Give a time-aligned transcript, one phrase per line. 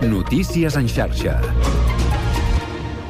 [0.00, 1.34] Notícies en xarxa.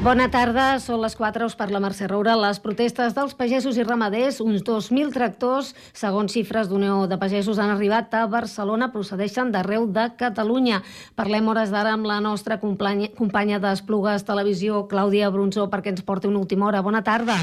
[0.03, 2.33] Bona tarda, són les 4, us parla Mercè Roura.
[2.35, 7.71] Les protestes dels pagesos i ramaders, uns 2.000 tractors, segons xifres d'Unió de Pagesos, han
[7.71, 10.83] arribat a Barcelona, procedeixen d'arreu de Catalunya.
[11.15, 16.27] Parlem hores d'ara amb la nostra companya, companya d'Esplugues Televisió, Clàudia Brunzó, perquè ens porti
[16.27, 16.83] una última hora.
[16.83, 17.39] Bona tarda.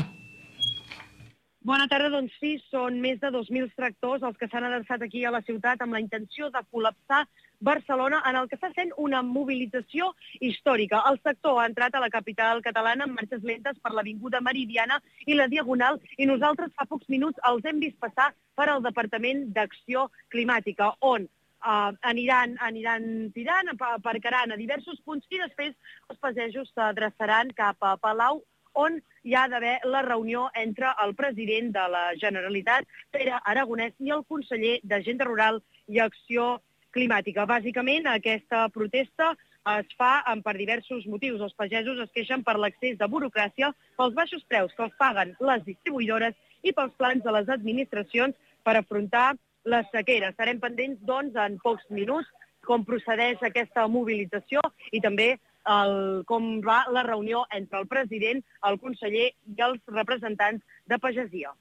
[1.64, 5.32] Bona tarda, doncs sí, són més de 2.000 tractors els que s'han avançat aquí a
[5.32, 7.24] la ciutat amb la intenció de col·lapsar
[7.60, 11.02] Barcelona, en el que està sent una mobilització històrica.
[11.10, 15.38] El sector ha entrat a la capital catalana amb marxes lentes per l'Avinguda Meridiana i
[15.38, 20.08] la Diagonal i nosaltres fa pocs minuts els hem vist passar per al Departament d'Acció
[20.34, 25.74] Climàtica, on uh, aniran, aniran tirant, aparcaran a diversos punts i després
[26.10, 28.44] els passejos s'adreçaran cap a Palau
[28.78, 34.14] on hi ha d'haver la reunió entre el president de la Generalitat, Pere Aragonès, i
[34.14, 36.60] el conseller d'Agenda Rural i Acció
[36.98, 37.46] climàtica.
[37.50, 39.34] Bàsicament, aquesta protesta
[39.78, 41.42] es fa per diversos motius.
[41.44, 45.66] Els pagesos es queixen per l'accés de burocràcia, pels baixos preus que els paguen les
[45.68, 49.36] distribuïdores i pels plans de les administracions per afrontar
[49.68, 50.32] la sequera.
[50.32, 52.30] Estarem pendents, doncs, en pocs minuts
[52.68, 55.36] com procedeix aquesta mobilització i també
[55.68, 61.54] el, com va la reunió entre el president, el conseller i els representants de pagesia.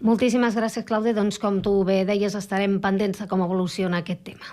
[0.00, 1.14] Moltíssimes gràcies, Clàudia.
[1.16, 4.52] Doncs, com tu bé deies, estarem pendents de com evoluciona aquest tema.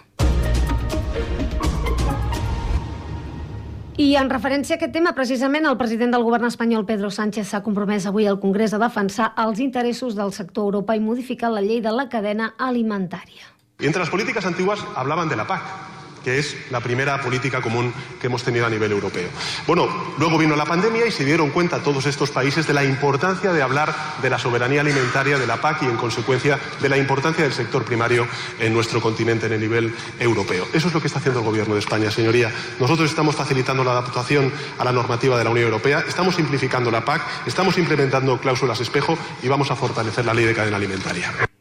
[3.94, 7.62] I en referència a aquest tema, precisament el president del govern espanyol, Pedro Sánchez, s'ha
[7.62, 11.82] compromès avui al Congrés a defensar els interessos del sector Europa i modificar la llei
[11.82, 13.52] de la cadena alimentària.
[13.80, 15.93] Entre las políticas antiguas hablaban de la PAC,
[16.24, 19.30] que es la primera política común que hemos tenido a nivel europeo.
[19.68, 23.52] Bueno, luego vino la pandemia y se dieron cuenta todos estos países de la importancia
[23.52, 27.44] de hablar de la soberanía alimentaria de la PAC y, en consecuencia, de la importancia
[27.44, 28.28] del sector primario
[28.60, 30.68] en nuestro continente en el nivel europeo.
[30.74, 32.52] Eso es lo que está haciendo el Gobierno de España, señoría.
[32.80, 37.06] Nosotros estamos facilitando la adaptación a la normativa de la Unión Europea, estamos simplificando la
[37.06, 41.53] PAC, estamos implementando cláusulas espejo y vamos a fortalecer la ley de cadena alimentaria.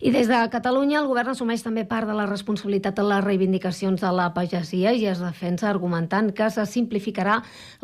[0.00, 4.00] I des de Catalunya el govern assumeix també part de la responsabilitat de les reivindicacions
[4.00, 7.34] de la pagesia i es defensa argumentant que se simplificarà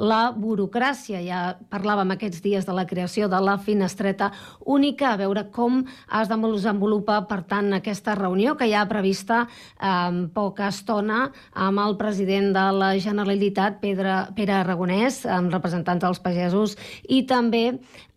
[0.01, 1.21] la burocràcia.
[1.27, 4.31] Ja parlàvem aquests dies de la creació de la finestreta
[4.65, 9.45] única, a veure com es desenvolupa, per tant, aquesta reunió que ja ha prevista
[9.77, 16.09] en eh, poca estona amb el president de la Generalitat, Pedre, Pere Aragonès, amb representants
[16.09, 16.79] dels pagesos
[17.13, 17.67] i també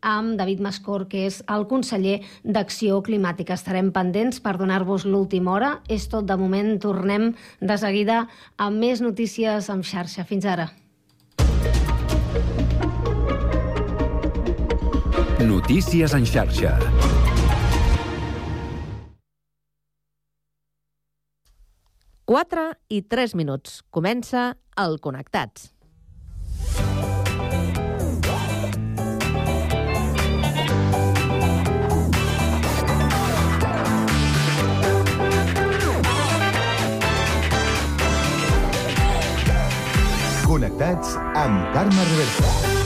[0.02, 3.58] amb David Mascor, que és el conseller d'Acció Climàtica.
[3.60, 5.72] Estarem pendents per donar-vos l'última hora.
[5.90, 6.76] És tot de moment.
[6.82, 8.26] Tornem de seguida
[8.58, 10.26] amb més notícies en xarxa.
[10.28, 10.70] Fins ara.
[15.40, 16.76] Notícies en xarxa.
[22.30, 23.80] Quatre i tres minuts.
[23.90, 25.79] Comença el Connectats.
[40.80, 42.79] Connectats amb Carme Reversa.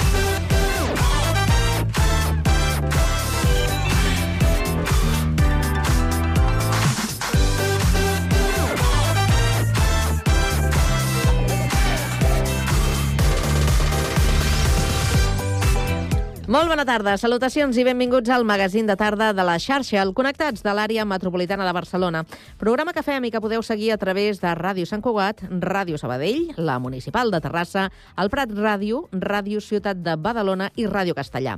[16.54, 20.62] Molt bona tarda, salutacions i benvinguts al magazín de tarda de la xarxa, el Connectats
[20.62, 22.20] de l'àrea metropolitana de Barcelona.
[22.62, 26.52] Programa que fem i que podeu seguir a través de Ràdio Sant Cugat, Ràdio Sabadell,
[26.62, 27.88] la Municipal de Terrassa,
[28.22, 31.56] el Prat Ràdio, Ràdio Ciutat de Badalona i Ràdio Castellà.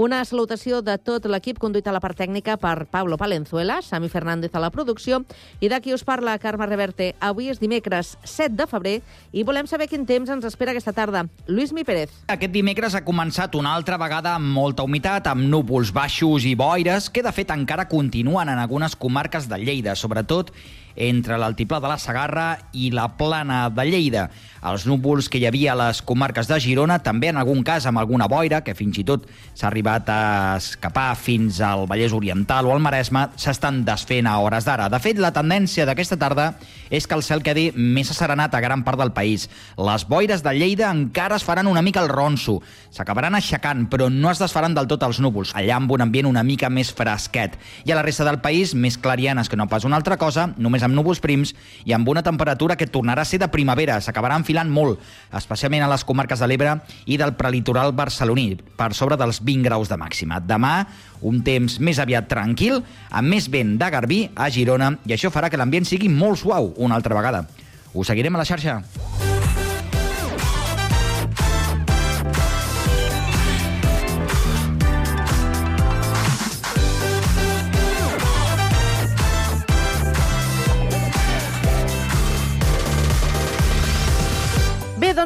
[0.00, 4.56] Una salutació de tot l'equip conduït a la part tècnica per Pablo Palenzuela, Sami Fernández
[4.56, 5.20] a la producció
[5.60, 7.10] i de qui us parla Carme Reverte.
[7.20, 8.96] Avui és dimecres 7 de febrer
[9.28, 11.26] i volem saber quin temps ens espera aquesta tarda.
[11.44, 12.16] Lluís Mi Pérez.
[12.32, 17.10] Aquest dimecres ha començat una altra vegada amb molta humitat, amb núvols baixos i boires,
[17.10, 20.52] que de fet encara continuen en algunes comarques de Lleida, sobretot
[20.98, 24.26] entre l'altiplà de la Sagarra i la plana de Lleida.
[24.66, 28.00] Els núvols que hi havia a les comarques de Girona, també en algun cas amb
[28.02, 30.20] alguna boira, que fins i tot s'ha arribat a
[30.58, 34.88] escapar fins al Vallès Oriental o al Maresme, s'estan desfent a hores d'ara.
[34.90, 36.48] De fet, la tendència d'aquesta tarda
[36.90, 39.46] és que el cel quedi més asserenat a gran part del país.
[39.78, 42.58] Les boires de Lleida encara es faran una mica el ronso.
[42.90, 46.42] S'acabaran aixecant, però no es desfaran del tot els núvols, allà amb un ambient una
[46.42, 47.54] mica més fresquet.
[47.86, 50.82] I a la resta del país, més clarianes que no pas una altra cosa, només
[50.82, 51.54] amb núvols prims
[51.88, 53.98] i amb una temperatura que tornarà a ser de primavera.
[54.04, 55.00] S'acabarà enfilant molt,
[55.36, 56.76] especialment a les comarques de l'Ebre
[57.06, 60.40] i del prelitoral barceloní, per sobre dels 20 graus de màxima.
[60.40, 60.74] Demà,
[61.22, 65.50] un temps més aviat tranquil, amb més vent de Garbí a Girona, i això farà
[65.50, 67.46] que l'ambient sigui molt suau una altra vegada.
[67.94, 68.82] Us seguirem a la xarxa.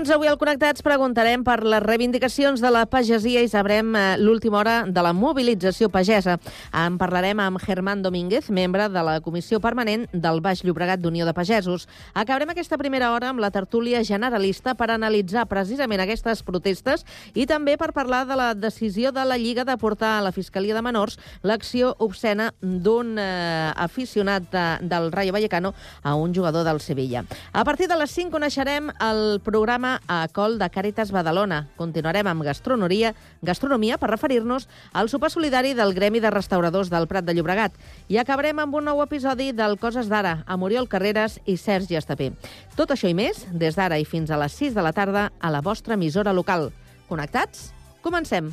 [0.02, 4.58] Doncs, avui al Connectats preguntarem per les reivindicacions de la pagesia i sabrem eh, l'última
[4.58, 6.40] hora de la mobilització pagesa.
[6.74, 11.34] En parlarem amb Germán Domínguez, membre de la Comissió Permanent del Baix Llobregat d'Unió de
[11.36, 11.86] Pagesos.
[12.18, 17.06] Acabarem aquesta primera hora amb la tertúlia generalista per analitzar precisament aquestes protestes
[17.38, 20.74] i també per parlar de la decisió de la Lliga de portar a la Fiscalia
[20.74, 26.80] de Menors l'acció obscena d'un eh, aficionat de, del Rayo Vallecano a un jugador del
[26.80, 27.22] Sevilla.
[27.52, 31.66] A partir de les 5 coneixerem el programa a Col de Càritas Badalona.
[31.76, 33.12] Continuarem amb gastronomia,
[33.42, 37.76] gastronomia per referir-nos al sopar solidari del Gremi de Restauradors del Prat de Llobregat.
[38.08, 42.32] I acabarem amb un nou episodi del Coses d'Ara, amb Oriol Carreras i Sergi Estapé.
[42.76, 45.50] Tot això i més, des d'ara i fins a les 6 de la tarda, a
[45.50, 46.70] la vostra emissora local.
[47.08, 47.72] Connectats?
[48.02, 48.52] Comencem.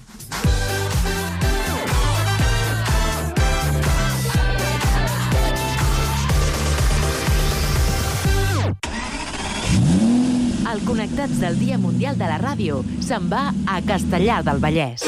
[10.69, 15.07] El Connectats del Dia Mundial de la Ràdio se'n va a Castellar del Vallès.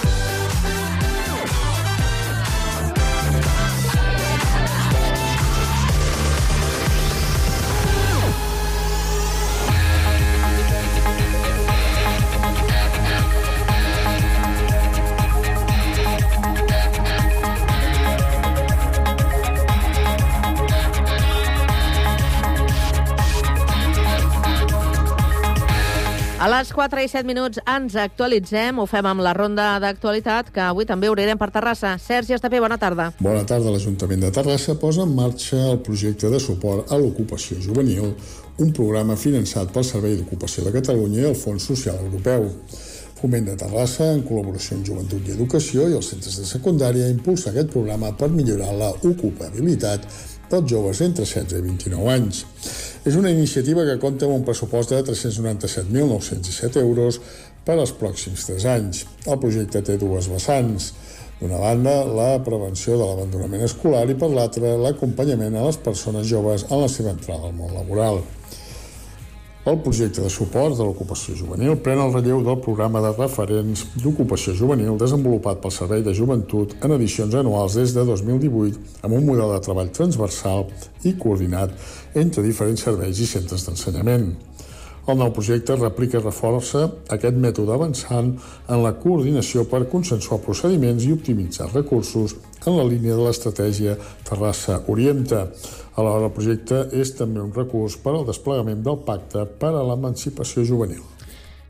[26.41, 30.63] A les 4 i 7 minuts ens actualitzem, ho fem amb la ronda d'actualitat, que
[30.65, 31.91] avui també obrirem per Terrassa.
[32.01, 33.11] Sergi Estapé, bona tarda.
[33.21, 33.69] Bona tarda.
[33.69, 38.15] L'Ajuntament de Terrassa posa en marxa el projecte de suport a l'ocupació juvenil,
[38.57, 42.49] un programa finançat pel Servei d'Ocupació de Catalunya i el Fons Social Europeu.
[43.21, 47.51] Foment de Terrassa, en col·laboració amb Joventut i Educació i els centres de secundària, impulsa
[47.51, 50.09] aquest programa per millorar la ocupabilitat
[50.51, 52.43] dels joves entre 16 i 29 anys.
[53.07, 57.21] És una iniciativa que compta amb un pressupost de 397.907 euros
[57.65, 59.05] per als pròxims 3 anys.
[59.25, 60.91] El projecte té dues vessants.
[61.41, 66.67] D'una banda, la prevenció de l'abandonament escolar i per l'altra, l'acompanyament a les persones joves
[66.69, 68.21] en la seva entrada al món laboral.
[69.63, 74.55] El projecte de suport de l'ocupació juvenil pren el relleu del programa de referents d'ocupació
[74.57, 79.53] juvenil desenvolupat pel Servei de Joventut en edicions anuals des de 2018 amb un model
[79.53, 80.65] de treball transversal
[81.05, 81.75] i coordinat
[82.17, 84.31] entre diferents serveis i centres d'ensenyament.
[85.05, 88.33] El nou projecte replica i reforça aquest mètode avançant
[88.65, 92.33] en la coordinació per consensuar procediments i optimitzar recursos
[92.65, 93.93] en la línia de l'estratègia
[94.25, 95.47] Terrassa Orienta.
[95.95, 100.63] Alhora, el projecte és també un recurs per al desplegament del Pacte per a l'Emancipació
[100.67, 101.01] Juvenil.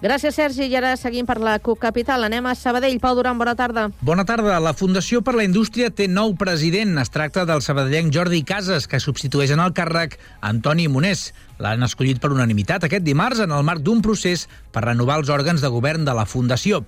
[0.01, 0.65] Gràcies, Sergi.
[0.65, 2.23] I ara seguim per la CUP Capital.
[2.25, 2.97] Anem a Sabadell.
[3.01, 3.83] Pau Duran, bona tarda.
[4.01, 4.55] Bona tarda.
[4.57, 6.95] La Fundació per la Indústria té nou president.
[6.97, 11.27] Es tracta del sabadellenc Jordi Casas, que substitueix en el càrrec Antoni Monés.
[11.61, 15.61] L'han escollit per unanimitat aquest dimarts en el marc d'un procés per renovar els òrgans
[15.61, 16.81] de govern de la Fundació.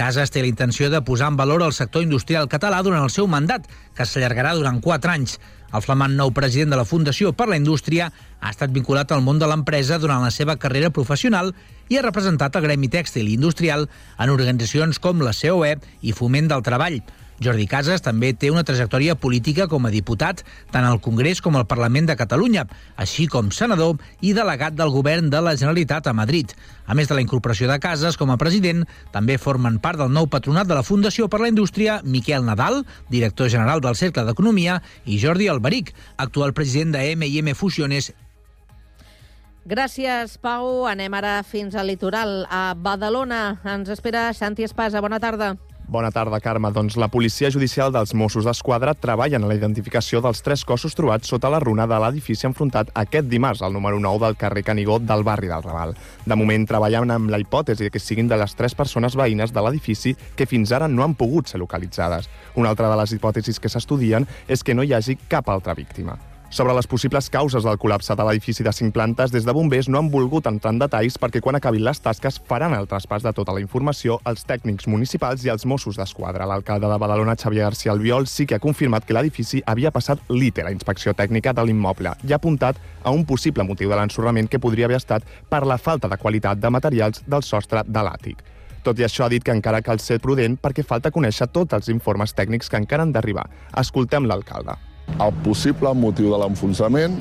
[0.00, 3.26] Casas té la intenció de posar en valor el sector industrial català durant el seu
[3.28, 5.34] mandat, que s'allargarà durant quatre anys.
[5.76, 8.06] El flamant nou president de la Fundació per la Indústria
[8.40, 11.52] ha estat vinculat al món de l'empresa durant la seva carrera professional
[11.92, 16.48] i ha representat el gremi tèxtil i industrial en organitzacions com la COE i Foment
[16.48, 17.02] del Treball.
[17.40, 20.42] Jordi Casas també té una trajectòria política com a diputat
[20.72, 22.66] tant al Congrés com al Parlament de Catalunya,
[23.00, 26.52] així com senador i delegat del govern de la Generalitat a Madrid.
[26.84, 30.28] A més de la incorporació de Casas com a president, també formen part del nou
[30.28, 35.16] patronat de la Fundació per la Indústria Miquel Nadal, director general del Cercle d'Economia, i
[35.22, 38.12] Jordi Alberic, actual president de M&M Fusiones
[39.70, 40.86] Gràcies, Pau.
[40.88, 43.60] Anem ara fins al litoral, a Badalona.
[43.64, 45.04] Ens espera Santi Espasa.
[45.04, 45.54] Bona tarda.
[45.90, 46.70] Bona tarda, Carme.
[46.70, 51.26] Doncs la policia judicial dels Mossos d'Esquadra treballa en la identificació dels tres cossos trobats
[51.32, 55.26] sota la runa de l'edifici enfrontat aquest dimarts al número 9 del carrer Canigó del
[55.26, 55.96] barri del Raval.
[56.22, 60.14] De moment treballen amb la hipòtesi que siguin de les tres persones veïnes de l'edifici
[60.38, 62.30] que fins ara no han pogut ser localitzades.
[62.54, 66.20] Una altra de les hipòtesis que s'estudien és que no hi hagi cap altra víctima.
[66.50, 70.00] Sobre les possibles causes del col·lapse de l'edifici de cinc plantes, des de bombers no
[70.00, 73.54] han volgut entrar en detalls perquè quan acabin les tasques faran el traspàs de tota
[73.54, 76.48] la informació als tècnics municipals i als Mossos d'Esquadra.
[76.50, 80.66] L'alcalde de Badalona, Xavier García Albiol, sí que ha confirmat que l'edifici havia passat l'ITE,
[80.66, 84.58] la inspecció tècnica de l'immoble, i ha apuntat a un possible motiu de l'ensorrament que
[84.58, 88.42] podria haver estat per la falta de qualitat de materials del sostre de l'àtic.
[88.82, 91.94] Tot i això, ha dit que encara cal ser prudent perquè falta conèixer tots els
[91.94, 93.46] informes tècnics que encara han d'arribar.
[93.78, 94.89] Escoltem l'alcalde.
[95.20, 97.18] El possible motiu de l'enfonsament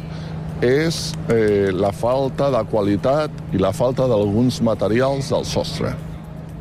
[0.65, 1.00] és
[1.31, 5.93] eh, la falta de qualitat i la falta d'alguns materials del sostre,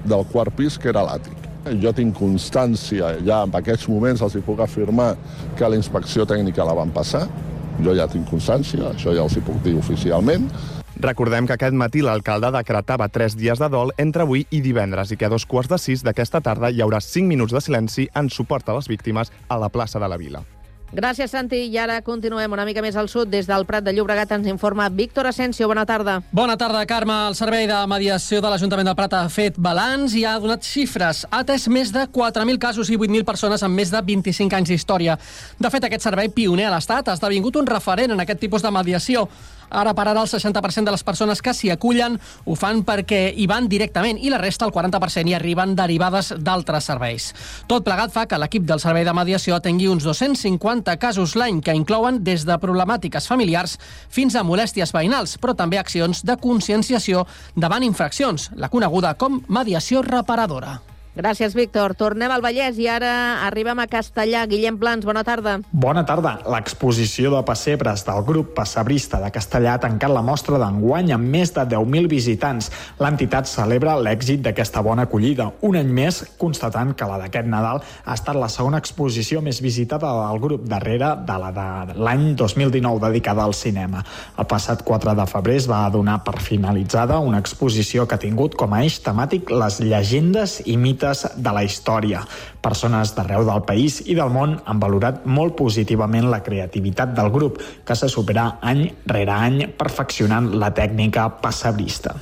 [0.07, 1.35] del quart pis, que era l'àtic.
[1.83, 5.13] Jo tinc constància, ja en aquests moments els hi puc afirmar
[5.59, 7.27] que la inspecció tècnica la van passar,
[7.83, 10.49] jo ja tinc constància, això ja els hi puc dir oficialment,
[10.99, 15.21] Recordem que aquest matí l'alcalde decretava tres dies de dol entre avui i divendres i
[15.21, 18.35] que a dos quarts de sis d'aquesta tarda hi haurà cinc minuts de silenci en
[18.35, 20.43] suport a les víctimes a la plaça de la Vila.
[20.89, 21.67] Gràcies, Santi.
[21.69, 23.29] I ara continuem una mica més al sud.
[23.29, 25.69] Des del Prat de Llobregat ens informa Víctor Asensio.
[25.69, 26.23] Bona tarda.
[26.33, 27.13] Bona tarda, Carme.
[27.29, 31.27] El Servei de Mediació de l'Ajuntament del Prat ha fet balanç i ha donat xifres.
[31.29, 35.19] Ha atès més de 4.000 casos i 8.000 persones amb més de 25 anys d'història.
[35.61, 38.73] De fet, aquest servei pioner a l'Estat ha esdevingut un referent en aquest tipus de
[38.73, 39.29] mediació.
[39.71, 43.47] Ara per ara el 60% de les persones que s'hi acullen ho fan perquè hi
[43.51, 47.31] van directament i la resta, el 40%, hi arriben derivades d'altres serveis.
[47.69, 51.77] Tot plegat fa que l'equip del Servei de Mediació atengui uns 250 casos l'any que
[51.77, 57.85] inclouen des de problemàtiques familiars fins a molèsties veïnals, però també accions de conscienciació davant
[57.85, 60.79] infraccions, la coneguda com mediació reparadora.
[61.19, 61.97] Gràcies, Víctor.
[61.99, 64.45] Tornem al Vallès i ara arribem a Castellà.
[64.47, 65.57] Guillem Plans, bona tarda.
[65.75, 66.37] Bona tarda.
[66.47, 71.51] L'exposició de pessebres del grup Passebrista de Castellà ha tancat la mostra d'enguany amb més
[71.57, 72.69] de 10.000 visitants.
[73.03, 78.15] L'entitat celebra l'èxit d'aquesta bona acollida, un any més constatant que la d'aquest Nadal ha
[78.15, 83.43] estat la segona exposició més visitada del grup darrere de la de l'any 2019 dedicada
[83.43, 84.05] al cinema.
[84.39, 88.55] El passat 4 de febrer es va donar per finalitzada una exposició que ha tingut
[88.55, 92.23] com a eix temàtic les llegendes i mites de la història.
[92.65, 97.63] Persones d'arreu del país i del món han valorat molt positivament la creativitat del grup,
[97.85, 102.15] que se supera any rere any perfeccionant la tècnica passabrista.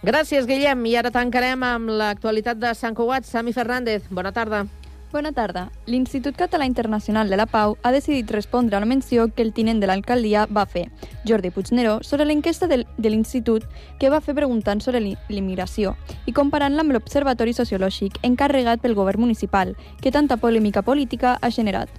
[0.00, 0.86] Gràcies, Guillem.
[0.88, 3.26] I ara tancarem amb l'actualitat de Sant Cugat.
[3.28, 4.64] Sami Fernández, bona tarda.
[5.12, 5.72] Bona tarda.
[5.86, 9.80] L'Institut Català Internacional de la Pau ha decidit respondre a la menció que el tinent
[9.82, 10.84] de l'alcaldia va fer,
[11.26, 13.66] Jordi Puigneró, sobre l'enquesta de l'Institut
[13.98, 15.96] que va fer preguntant sobre l'immigració
[16.30, 21.90] i comparant-la amb l'Observatori Sociològic encarregat pel govern municipal, que tanta polèmica política ha generat.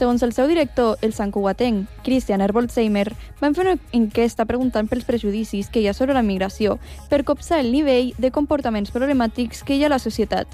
[0.00, 5.66] Segons el seu director, el santcugatenc, Christian Herbolzheimer, van fer una enquesta preguntant pels prejudicis
[5.68, 6.78] que hi ha sobre la migració
[7.10, 10.48] per copsar el nivell de comportaments problemàtics que hi ha a la societat.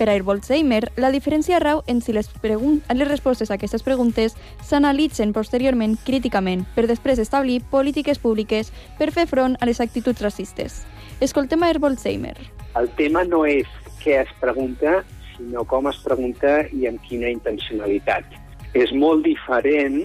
[0.00, 4.34] Per a Herbolzheimer, la diferència rau en si les, les respostes a aquestes preguntes
[4.66, 10.82] s'analitzen posteriorment críticament per després establir polítiques públiques per fer front a les actituds racistes.
[11.20, 12.34] Escoltem a Herbolzheimer.
[12.74, 13.70] El tema no és
[14.02, 15.04] què es pregunta,
[15.36, 20.04] sinó com es pregunta i amb quina intencionalitat és molt diferent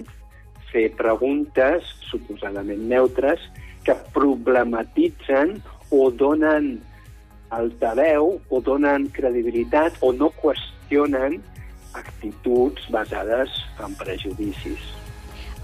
[0.72, 3.42] fer preguntes suposadament neutres
[3.84, 5.58] que problematitzen
[5.92, 6.78] o donen
[7.54, 11.38] altaveu o donen credibilitat o no qüestionen
[11.94, 13.52] actituds basades
[13.84, 15.03] en prejudicis.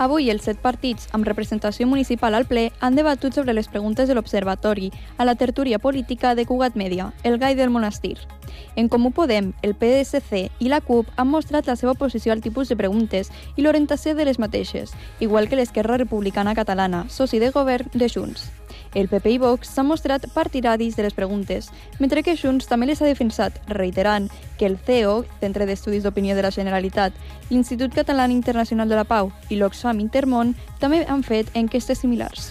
[0.00, 4.14] Avui, els set partits amb representació municipal al ple han debatut sobre les preguntes de
[4.16, 4.86] l'Observatori
[5.18, 8.16] a la tertúria política de Cugat Mèdia, el gai del monestir.
[8.80, 12.72] En Comú Podem, el PSC i la CUP han mostrat la seva oposició al tipus
[12.72, 17.92] de preguntes i l'orientació de les mateixes, igual que l'Esquerra Republicana Catalana, soci de govern
[17.92, 18.48] de Junts.
[18.94, 21.68] El PP i Vox s'han mostrat partidaris de les preguntes,
[22.00, 24.26] mentre que Junts també les ha defensat, reiterant
[24.58, 27.14] que el CEO, Centre d'Estudis d'Opinió de la Generalitat,
[27.50, 32.50] l'Institut Català Internacional de la Pau i l'Oxfam Intermón també han fet enquestes similars.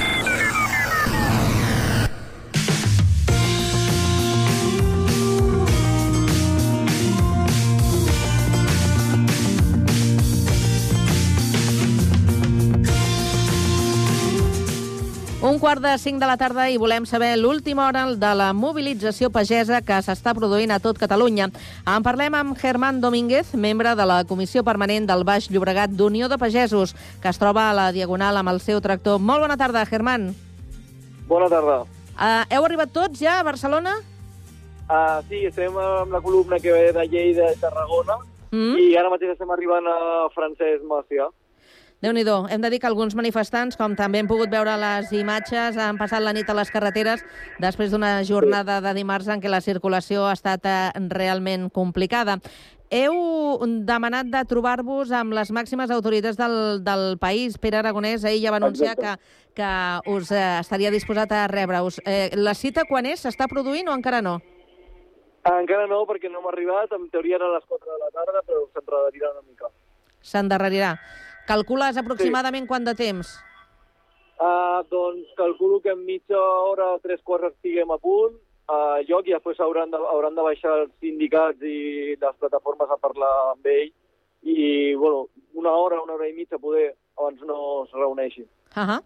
[15.61, 19.83] Quart de cinc de la tarda i volem saber l'última hora de la mobilització pagesa
[19.85, 21.51] que s'està produint a tot Catalunya.
[21.85, 26.39] En parlem amb Germán Domínguez, membre de la Comissió Permanent del Baix Llobregat d'Unió de
[26.41, 29.19] Pagesos, que es troba a la Diagonal amb el seu tractor.
[29.21, 30.31] Molt bona tarda, Germán.
[31.29, 31.83] Bona tarda.
[32.17, 33.99] Uh, heu arribat tots ja a Barcelona?
[34.89, 38.17] Uh, sí, estem amb la columna que ve de Lleida i Tarragona
[38.49, 38.81] mm.
[38.81, 41.29] i ara mateix estem arribant a Francesc Macià
[42.01, 45.77] déu nhi Hem de dir que alguns manifestants, com també hem pogut veure les imatges,
[45.77, 47.23] han passat la nit a les carreteres
[47.59, 52.39] després d'una jornada de dimarts en què la circulació ha estat eh, realment complicada.
[52.91, 57.55] Heu demanat de trobar-vos amb les màximes autoritats del, del país.
[57.57, 59.15] Pere Aragonès ahir ja va anunciar que,
[59.55, 59.69] que
[60.11, 62.01] us eh, estaria disposat a rebre-us.
[62.03, 63.23] Eh, la cita quan és?
[63.23, 64.41] S'està produint o encara no?
[65.47, 66.91] Encara no, perquè no hem arribat.
[66.97, 69.71] En teoria era a les 4 de la tarda, però s'enredarirà una mica.
[70.21, 70.95] S'endarrerirà.
[71.47, 72.69] Calcules aproximadament sí.
[72.69, 73.33] quant de temps?
[74.41, 78.39] Uh, doncs calculo que en mitja hora, tres quarts, estiguem a punt
[78.71, 82.97] a lloc i després hauran de, hauran de baixar els sindicats i les plataformes a
[83.01, 83.91] parlar amb ell
[84.41, 88.47] i, bueno, una hora, una hora i mitja poder abans no es reuneixin.
[88.75, 88.99] Uh -huh.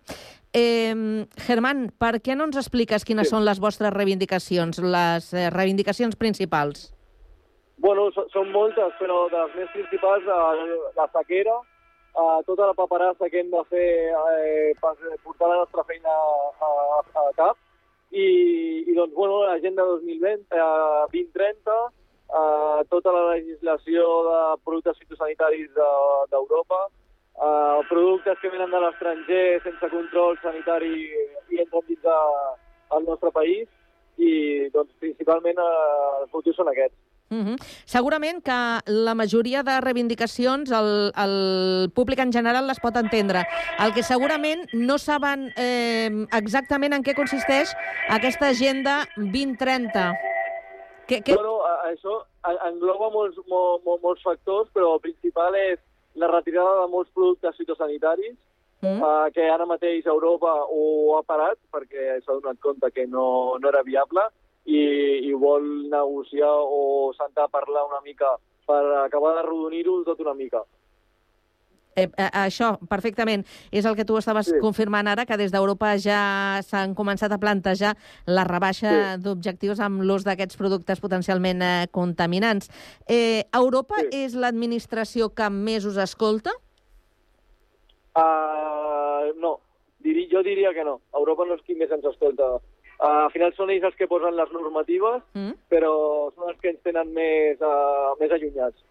[0.54, 3.36] eh, Germán, per què no ens expliques quines sí.
[3.36, 6.94] són les vostres reivindicacions, les eh, reivindicacions principals?
[7.78, 11.56] Bueno, són moltes, però de les més principals, eh, la sequera,
[12.16, 16.70] uh, tota la paperassa que hem de fer eh, per portar la nostra feina a,
[16.70, 17.60] a, a cap.
[18.16, 18.26] I,
[18.88, 21.78] i doncs, bueno, l'agenda 2020, eh, 2030,
[22.32, 25.74] eh, tota la legislació de productes fitosanitaris
[26.32, 27.02] d'Europa, de,
[27.44, 30.94] eh, productes que venen de l'estranger sense control sanitari
[31.52, 33.68] i entren dins del nostre país,
[34.18, 36.98] i doncs, principalment eh, els motius són aquests.
[37.36, 37.58] Uh -huh.
[37.86, 43.46] Segurament que la majoria de reivindicacions el, el públic en general les pot entendre.
[43.80, 47.76] El que segurament no saben eh, exactament en què consisteix
[48.10, 50.16] aquesta agenda 2030.
[51.08, 51.36] Que, que...
[51.36, 52.24] Bueno, això
[52.66, 55.80] engloba molts, mol, mol, molts factors, però el principal és
[56.16, 58.36] la retirada de molts productes fitosanitaris,
[58.82, 59.04] mm.
[59.04, 63.70] eh, que ara mateix Europa ho ha parat perquè s'ha donat compte que no, no
[63.70, 64.26] era viable,
[64.66, 64.82] i,
[65.30, 70.34] i vol negociar o sentar a parlar una mica per acabar de rodonir-ho tot una
[70.34, 70.64] mica.
[71.96, 73.46] Eh, eh, això, perfectament.
[73.72, 74.58] És el que tu estaves sí.
[74.60, 77.94] confirmant ara, que des d'Europa ja s'han començat a plantejar
[78.28, 79.22] la rebaixa sí.
[79.24, 82.68] d'objectius amb l'ús d'aquests productes potencialment eh, contaminants.
[83.08, 84.26] Eh, Europa sí.
[84.26, 86.52] és l'administració que més us escolta?
[88.16, 89.58] Uh, no,
[90.06, 91.00] Diri, jo diria que no.
[91.18, 92.58] Europa no és qui més ens escolta
[92.96, 95.56] Uh, al final són ells els que posen les normatives, mm.
[95.72, 95.94] però
[96.36, 98.84] són els que ens tenen més, uh, més allunyats.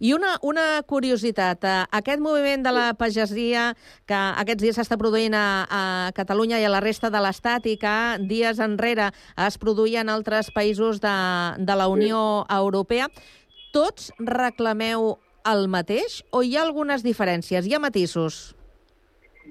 [0.00, 3.68] I una, una curiositat, uh, aquest moviment de la pagesia
[4.08, 5.82] que aquests dies s'està produint a, a
[6.16, 9.12] Catalunya i a la resta de l'Estat i que dies enrere
[9.46, 11.16] es produïa en altres països de,
[11.58, 12.44] de la Unió.
[12.50, 13.06] Europea,
[13.74, 17.66] tots reclameu el mateix o hi ha algunes diferències?
[17.66, 18.55] Hi ha matisos?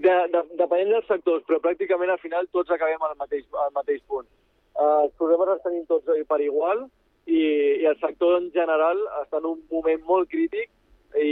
[0.04, 4.02] De, de, depenent dels sectors, però pràcticament al final tots acabem al mateix, al mateix
[4.12, 4.28] punt.
[4.76, 6.82] Uh, els problemes els tenim tots per igual
[7.26, 7.42] i,
[7.82, 10.68] i el sector en general està en un moment molt crític
[11.16, 11.30] i,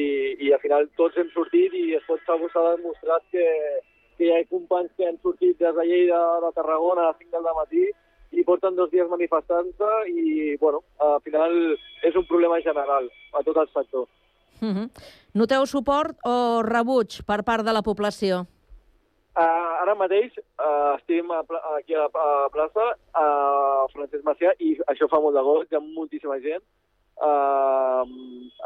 [0.47, 2.37] i al final tots hem sortit i es pot s'ha
[2.77, 3.43] demostrat que,
[4.17, 7.43] que hi ha companys que han sortit des de Lleida de Tarragona a les 5
[7.43, 7.85] del matí
[8.33, 11.53] i porten dos dies manifestant-se i, bueno, al final
[12.01, 14.07] és un problema general a tot el sector.
[14.63, 14.87] Uh -huh.
[15.33, 18.45] Noteu suport o rebuig per part de la població?
[19.33, 21.31] Uh, ara mateix uh, estem
[21.77, 23.25] aquí a la a plaça, a
[23.93, 26.63] Francesc Macià, i això fa molt de goig, hi ha moltíssima gent.
[27.17, 28.05] Uh,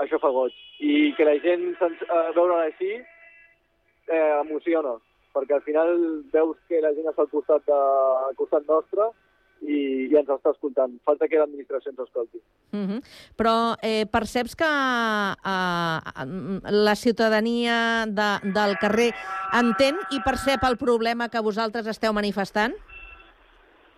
[0.03, 0.53] això fa goig.
[0.79, 2.91] I que la gent uh, veure així
[4.07, 4.97] eh, emociona,
[5.33, 7.79] perquè al final veus que la gent està al costat, de,
[8.27, 9.10] al costat nostre
[9.62, 10.93] i, i ens està escoltant.
[11.08, 12.41] Falta que l'administració ens escolti.
[12.74, 13.00] Uh -huh.
[13.38, 15.98] Però eh, perceps que eh,
[16.72, 19.13] la ciutadania de, del carrer
[19.54, 22.74] entén i percep el problema que vosaltres esteu manifestant?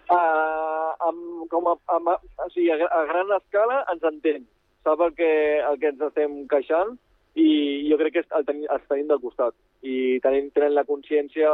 [0.10, 4.48] Uh, amb, com a, amb, o sigui, a, a gran escala ens entén.
[4.84, 6.98] Sap el que, el que ens estem queixant
[7.36, 9.56] i jo crec que el tenim, els tenim del costat.
[9.86, 11.50] I tenim, tenen la consciència...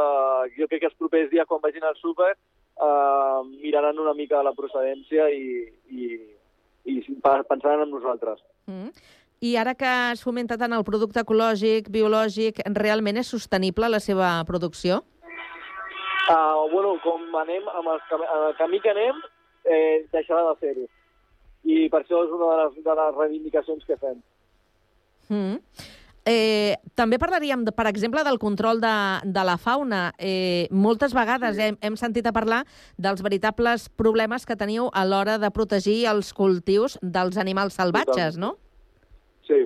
[0.56, 4.54] Jo crec que els propers dies, quan vagin al súper, eh, miraran una mica la
[4.56, 6.08] procedència i, i,
[6.90, 8.42] i pensaran en nosaltres.
[8.66, 8.90] Mm.
[9.44, 14.30] I ara que es fomenta tant el producte ecològic, biològic, realment és sostenible la seva
[14.48, 15.02] producció?
[16.26, 19.20] Uh, bueno, com anem, amb el, camí, el camí que anem,
[19.68, 20.86] eh, deixarà de fer-ho.
[21.66, 24.16] I per això és una de les, de les reivindicacions que fem.
[25.28, 25.60] Mm.
[26.26, 28.94] Eh, també parlaríem, de, per exemple, del control de,
[29.30, 30.10] de la fauna.
[30.18, 32.64] Eh, moltes vegades hem, hem sentit a parlar
[32.98, 38.56] dels veritables problemes que teniu a l'hora de protegir els cultius dels animals salvatges, no?
[39.46, 39.62] Sí.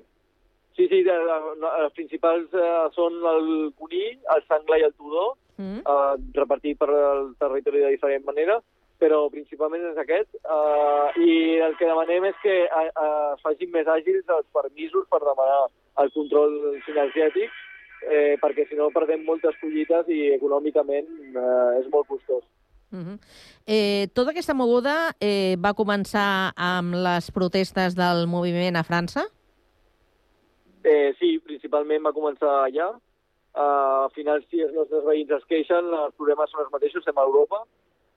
[0.76, 4.94] Sí, sí, de, de, de, els principals eh, són el conill, el senglar i el
[4.96, 5.82] tudor, Mm.
[5.84, 8.54] eh, repartit per el territori de diferent manera,
[9.00, 10.36] però principalment és aquest.
[10.36, 11.32] Eh, I
[11.66, 15.66] el que demanem és que eh, es facin més àgils els permisos per demanar
[16.04, 17.50] el control sinergètic,
[18.06, 22.44] eh, perquè si no perdem moltes collites i econòmicament eh, és molt costós.
[22.90, 23.18] Uh -huh.
[23.66, 29.22] eh, tota aquesta moguda eh, va començar amb les protestes del moviment a França?
[30.82, 32.88] Eh, sí, principalment va començar allà.
[33.50, 37.18] Uh, al final, si els nostres veïns es queixen, els problemes són els mateixos, estem
[37.18, 37.64] a Europa,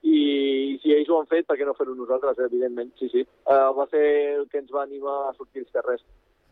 [0.04, 3.24] i si ells ho han fet, per què no fer-ho nosaltres, evidentment, sí, sí.
[3.48, 4.04] Uh, va ser
[4.36, 6.04] el que ens va animar a sortir als carrers.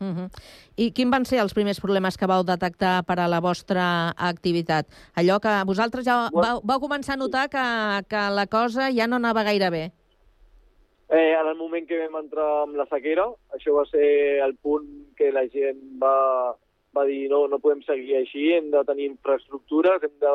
[0.02, 0.28] Uh -huh.
[0.76, 4.86] I quins van ser els primers problemes que vau detectar per a la vostra activitat?
[5.14, 7.66] Allò que vosaltres ja vau, vau començar a notar que,
[8.08, 9.92] que la cosa ja no anava gaire bé.
[11.08, 15.14] Eh, en el moment que vam entrar amb la sequera, això va ser el punt
[15.14, 16.56] que la gent va,
[16.96, 20.32] va dir no, no podem seguir així, hem de tenir infraestructures, hem de,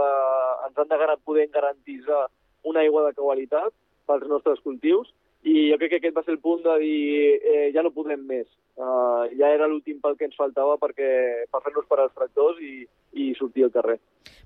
[0.67, 2.27] ens han de poder garantitzar
[2.67, 3.73] una aigua de qualitat
[4.07, 5.09] pels nostres cultius,
[5.47, 8.23] i jo crec que aquest va ser el punt de dir eh, ja no podem
[8.27, 8.47] més.
[8.77, 11.07] Uh, ja era l'últim pal que ens faltava perquè,
[11.49, 12.83] per fer-nos parar els tractors i,
[13.17, 13.97] i sortir al carrer.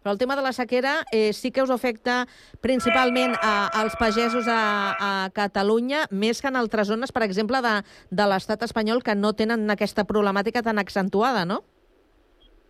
[0.02, 2.26] Però el tema de la sequera eh, sí que us afecta
[2.64, 4.62] principalment a, als pagesos a,
[4.96, 7.76] a Catalunya, més que en altres zones, per exemple, de,
[8.10, 11.64] de l'estat espanyol, que no tenen aquesta problemàtica tan accentuada, no?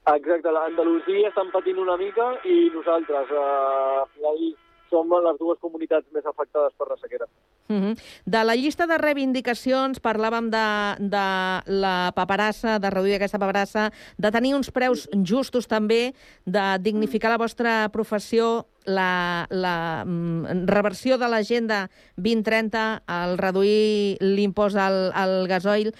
[0.10, 4.46] Exacte, l'Andalusia estan patint una mica i nosaltres, eh, al final,
[4.92, 7.28] som les dues comunitats més afectades per la sequera.
[7.72, 7.94] Uh -huh.
[8.26, 10.68] De la llista de reivindicacions parlàvem de,
[11.00, 11.28] de
[11.82, 16.14] la paperassa, de reduir aquesta paperassa, de tenir uns preus justos també,
[16.46, 24.78] de dignificar la vostra professió, la, la mm, reversió de l'agenda 2030, el reduir l'impost
[24.78, 25.94] al, al gasoil,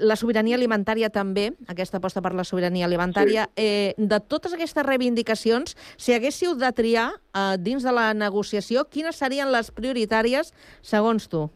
[0.00, 3.46] la sobirania alimentària també, aquesta aposta per la sobirania alimentària.
[3.52, 3.64] Sí.
[3.64, 9.20] Eh, de totes aquestes reivindicacions, si haguéssiu de triar eh, dins de la negociació, quines
[9.20, 11.48] serien les prioritàries segons tu?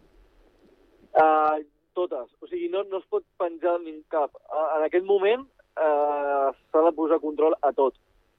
[1.15, 1.63] Uh,
[1.95, 2.29] totes.
[2.43, 4.35] O sigui, no, no es pot penjar ni cap.
[4.51, 5.45] Uh, en aquest moment
[5.79, 7.95] uh, s'ha de posar control a tot.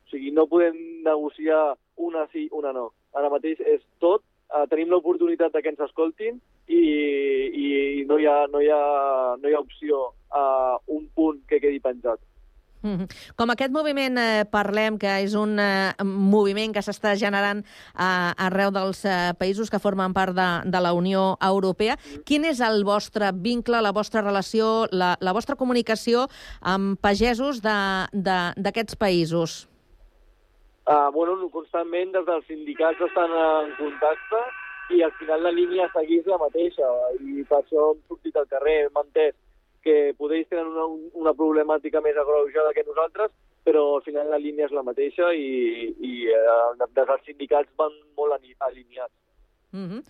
[0.06, 2.90] O sigui, no podem negociar una sí, una no.
[3.16, 4.24] Ara mateix és tot.
[4.56, 6.38] Uh, tenim l'oportunitat de que ens escoltin
[6.72, 7.68] i, i
[8.08, 8.84] no, hi ha, no, hi ha,
[9.42, 10.46] no hi ha opció a
[10.78, 12.24] uh, un punt que quedi penjat.
[12.86, 13.08] Mhm.
[13.36, 18.70] Com aquest moviment eh, Parlem, que és un eh, moviment que s'està generant eh, arreu
[18.76, 21.98] dels eh, països que formen part de, de la Unió Europea,
[22.30, 26.28] quin és el vostre vincle, la vostra relació, la, la vostra comunicació
[26.62, 29.64] amb pagesos d'aquests països?
[30.86, 34.42] Uh, bueno, constantment des dels sindicats estan en contacte
[34.94, 36.90] i al final la línia a seguir és la mateixa
[37.26, 39.34] i per això hem sortit al carrer, hem entès
[39.82, 40.86] que podeu tenen una,
[41.24, 43.34] una problemàtica més agreujada que nosaltres,
[43.66, 47.94] però al final la línia és la mateixa i, i eh, des dels sindicats van
[48.18, 49.14] molt ali- alineats.
[49.72, 50.04] Mm -hmm.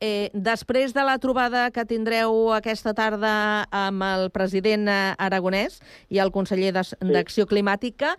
[0.00, 6.18] eh, després de la trobada que tindreu aquesta tarda amb el president eh, aragonès i
[6.18, 8.16] el conseller d'Acció Climàtica,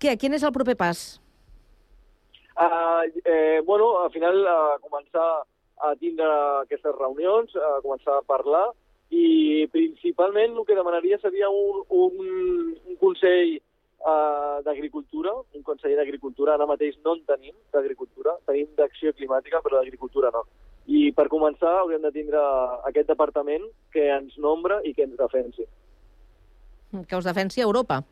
[0.00, 1.20] què, quin és el proper pas?
[2.60, 5.46] Uh, eh, bueno, al final uh, començar
[5.80, 6.28] a tindre
[6.60, 8.66] aquestes reunions, a començar a parlar
[9.16, 12.20] i principalment el que demanaria seria un, un,
[12.84, 19.16] un consell uh, d'agricultura, un conseller d'agricultura, ara mateix no en tenim d'agricultura, tenim d'acció
[19.16, 20.44] climàtica però d'agricultura no.
[20.84, 22.44] I per començar hauríem de tindre
[22.92, 25.64] aquest departament que ens nombra i que ens defensi.
[27.08, 28.02] Que us defensi Europa.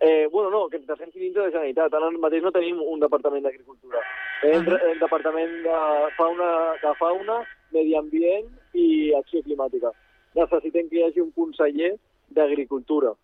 [0.00, 1.94] Eh, bueno, no, que ens defensi dintre de la Generalitat.
[1.94, 4.00] Ara mateix no tenim un departament d'agricultura.
[4.40, 4.80] Tenim -huh.
[4.90, 5.78] el departament de
[6.16, 6.50] fauna,
[6.82, 7.36] de fauna,
[7.72, 9.92] medi ambient i acció climàtica.
[10.34, 11.96] Necessitem que hi hagi un conseller
[12.28, 13.16] d'agricultura, uh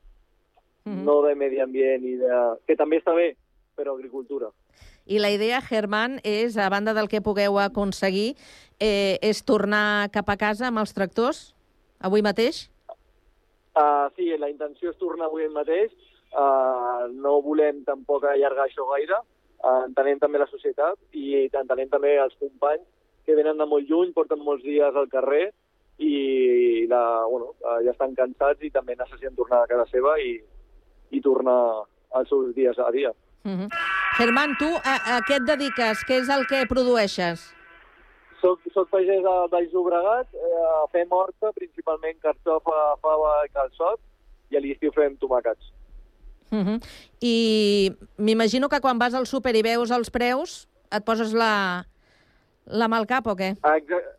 [0.84, 1.04] -huh.
[1.04, 2.56] no de medi ambient i de...
[2.66, 3.36] que també està bé,
[3.76, 4.50] però agricultura.
[5.06, 8.36] I la idea, Germán, és, a banda del que pugueu aconseguir,
[8.78, 11.54] eh, és tornar cap a casa amb els tractors,
[11.98, 12.70] avui mateix?
[13.76, 15.90] Uh, sí, la intenció és tornar avui mateix.
[16.30, 19.18] Uh, no volem tampoc allargar això gaire.
[19.60, 22.86] Uh, entenem també la societat i entenem també els companys
[23.26, 25.50] que venen de molt lluny, porten molts dies al carrer
[26.00, 30.38] i la, bueno, uh, ja estan cansats i també necessiten tornar a casa seva i,
[31.10, 31.58] i tornar
[32.16, 33.12] als seus dies a dia.
[33.44, 33.68] Uh -huh.
[34.18, 36.04] Germán, tu a, a què et dediques?
[36.08, 37.54] Què és el que produeixes?
[38.40, 44.00] Soc, soc pagès de Baix Llobregat, eh, fem horta, principalment carxofa, fava i calçot,
[44.50, 45.72] i a l'estiu fem tomàquets.
[46.50, 46.80] Uh -huh.
[47.20, 51.86] I m'imagino que quan vas al súper i veus els preus, et poses la,
[52.66, 53.56] la mà al cap o què?
[53.56, 54.18] Exacte.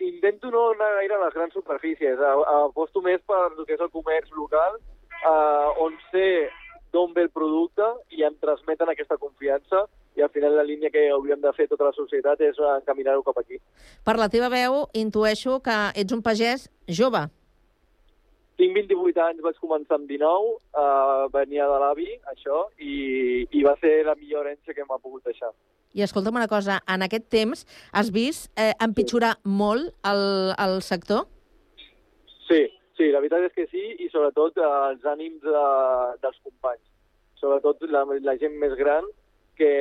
[0.00, 2.18] Intento no anar gaire a les grans superfícies.
[2.18, 4.78] Aposto més per el que és el comerç local,
[5.20, 6.48] eh, on sé
[6.92, 9.84] d'on ve el producte i em transmeten aquesta confiança
[10.16, 13.38] i al final la línia que hauríem de fer tota la societat és encaminar-ho cap
[13.38, 13.60] aquí.
[14.04, 17.28] Per la teva veu, intueixo que ets un pagès jove.
[18.60, 23.72] Tinc 28 anys, vaig començar amb 19, eh, venia de l'avi, això, i, i va
[23.80, 25.48] ser la millor herència que m'ha pogut deixar.
[25.96, 27.64] I escolta'm una cosa, en aquest temps
[27.96, 31.24] has vist eh, empitjorar molt el, el sector?
[32.50, 32.60] Sí,
[33.00, 35.66] sí, la veritat és que sí, i sobretot eh, els ànims de,
[36.20, 36.84] dels companys.
[37.40, 39.08] Sobretot la, la gent més gran
[39.56, 39.72] que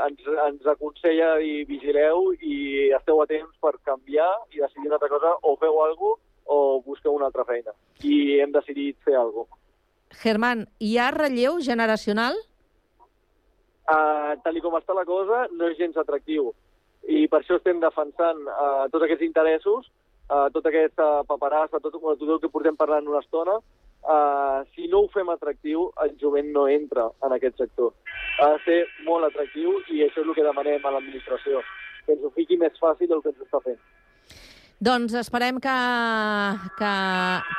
[0.00, 5.12] ens, ens aconsella i vigileu i esteu a temps per canviar i decidir una altra
[5.12, 7.72] cosa, o feu alguna cosa o busqueu una altra feina.
[8.02, 9.60] I hem decidit fer alguna cosa.
[10.22, 12.36] Germán, hi ha relleu generacional?
[13.84, 16.52] Uh, tal com està la cosa, no és gens atractiu.
[17.04, 19.90] I per això estem defensant uh, tots aquests interessos,
[20.30, 23.58] uh, tota aquesta paperassa, tot, tot el que portem parlant una estona.
[24.04, 27.92] Uh, si no ho fem atractiu, el jovent no entra en aquest sector.
[28.40, 31.60] Ha de ser molt atractiu i això és el que demanem a l'administració,
[32.04, 33.80] que ens ho fiqui més fàcil del que ens està fent.
[34.82, 35.72] Doncs esperem que,
[36.76, 36.92] que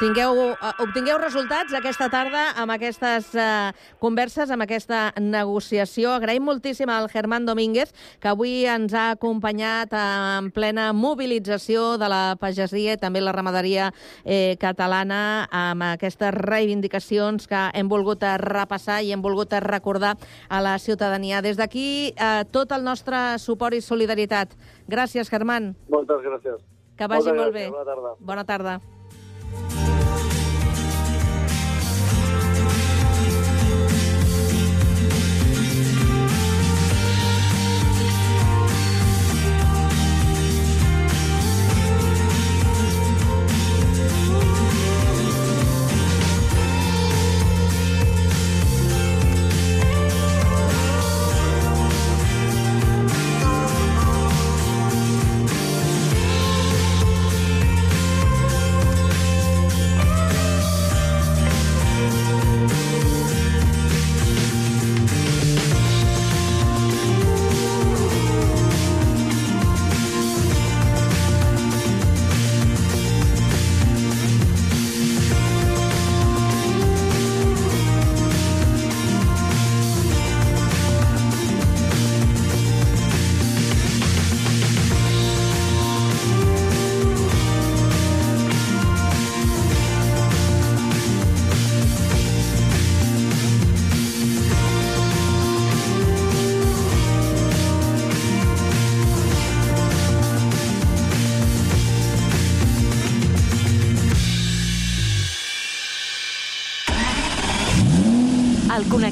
[0.01, 3.71] tingueu, eh, obtingueu resultats aquesta tarda amb aquestes eh,
[4.03, 6.11] converses, amb aquesta negociació.
[6.11, 12.35] Agraïm moltíssim al Germán Domínguez, que avui ens ha acompanyat en plena mobilització de la
[12.41, 13.93] pagesia i també la ramaderia
[14.25, 20.17] eh, catalana amb aquestes reivindicacions que hem volgut repassar i hem volgut recordar
[20.49, 21.41] a la ciutadania.
[21.41, 24.51] Des d'aquí, eh, tot el nostre suport i solidaritat.
[24.91, 25.77] Gràcies, Germán.
[25.87, 26.74] Moltes gràcies.
[26.95, 27.71] Que vagi Moltes molt gràcies, bé.
[27.71, 28.13] Bona tarda.
[28.19, 28.75] Bona tarda.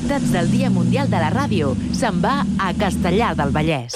[0.04, 3.96] Connectats del Dia Mundial de la Ràdio se'n va a Castellar del Vallès.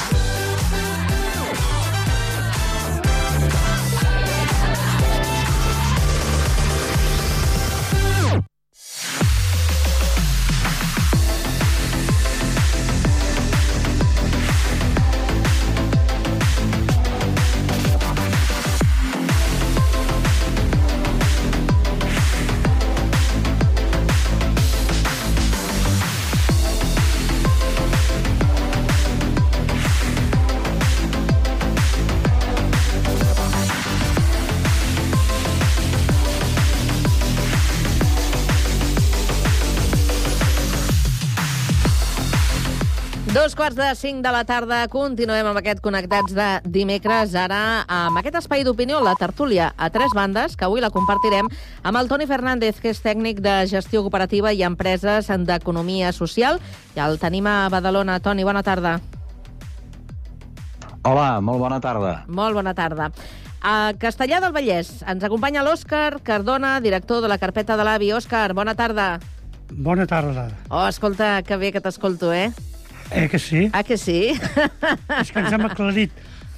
[43.61, 48.39] Quarts de cinc de la tarda, continuem amb aquest Connectats de dimecres, ara amb aquest
[48.39, 51.45] espai d'opinió, la tertúlia a tres bandes, que avui la compartirem
[51.85, 56.57] amb el Toni Fernández, que és tècnic de gestió cooperativa i empreses d'economia social.
[56.95, 58.17] Ja el tenim a Badalona.
[58.17, 58.95] Toni, bona tarda.
[61.05, 62.15] Hola, molt bona tarda.
[62.25, 63.11] Molt bona tarda.
[63.61, 68.09] A Castellà del Vallès ens acompanya l'Òscar Cardona, director de la carpeta de l'AVI.
[68.17, 69.19] Òscar, bona tarda.
[69.69, 70.49] Bona tarda.
[70.71, 72.49] Oh, escolta, que bé que t'escolto, eh?
[73.11, 73.69] Eh que sí?
[73.73, 74.31] Ah, que sí?
[75.19, 76.13] És que ens hem aclarit,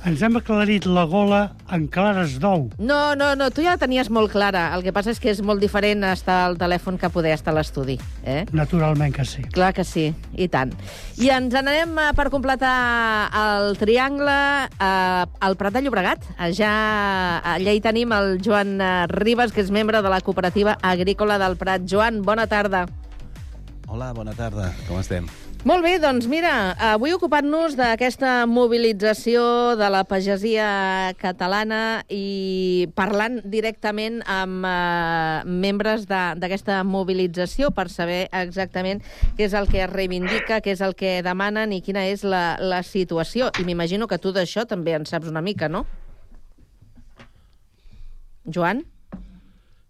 [0.06, 1.39] ens hem aclarit la gola
[1.74, 2.68] en clares d'ou.
[2.78, 4.68] No, no, no, tu ja la tenies molt clara.
[4.76, 7.58] El que passa és que és molt diferent estar al telèfon que poder estar a
[7.58, 7.96] l'estudi.
[8.22, 8.44] Eh?
[8.54, 9.42] Naturalment que sí.
[9.56, 10.76] Clar que sí, i tant.
[11.18, 12.74] I ens n'anem eh, per completar
[13.42, 14.36] el triangle
[14.78, 16.28] eh, al Prat de Llobregat.
[16.38, 16.74] Eh, Ja,
[17.56, 21.58] allà hi tenim el Joan eh, Ribas, que és membre de la cooperativa agrícola del
[21.58, 21.89] Prat.
[21.89, 22.86] Joan, bona tarda.
[23.88, 24.70] Hola, bona tarda.
[24.88, 25.26] Com estem?
[25.63, 29.43] Molt bé, doncs mira, avui ocupant-nos d'aquesta mobilització
[29.80, 30.65] de la pagesia
[31.21, 38.99] catalana i parlant directament amb eh, membres d'aquesta mobilització per saber exactament
[39.38, 42.58] què és el que es reivindica, què és el que demanen i quina és la,
[42.60, 43.47] la situació.
[43.56, 45.86] I m'imagino que tu d'això també en saps una mica, no?
[48.43, 48.84] Joan?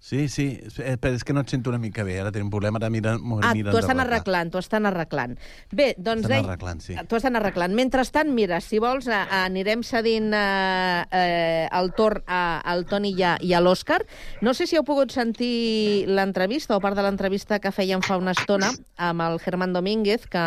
[0.03, 2.17] Sí, sí, eh, però és que no et sento una mica bé.
[2.19, 3.13] Ara tenim un problema de mirar...
[3.39, 5.37] Ah, t'ho estan arreglant, t'ho estan arreglant.
[5.71, 6.25] Bé, doncs...
[6.25, 6.97] Estan deia- arreglant, sí.
[7.07, 7.71] T'ho estan arreglant.
[7.71, 12.41] Mentrestant, mira, si vols, a, anirem cedint eh, eh, el torn a,
[12.73, 14.01] al Toni i a, i a l'Òscar.
[14.43, 18.35] No sé si heu pogut sentir l'entrevista o part de l'entrevista que fèiem fa una
[18.35, 20.45] estona amb el Germán Domínguez, que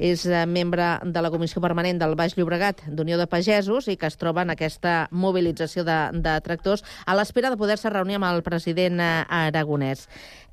[0.00, 4.08] és eh, membre de la Comissió Permanent del Baix Llobregat d'Unió de Pagesos i que
[4.08, 8.40] es troba en aquesta mobilització de, de tractors a l'espera de poder-se reunir amb el
[8.40, 10.06] president eh, aragonès.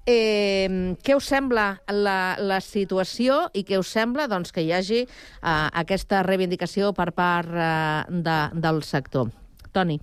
[0.04, 5.04] Eh, què us sembla la, la situació i què us sembla doncs, que hi hagi
[5.06, 5.08] eh,
[5.84, 9.32] aquesta reivindicació per part eh, de, del sector?
[9.74, 10.00] Toni.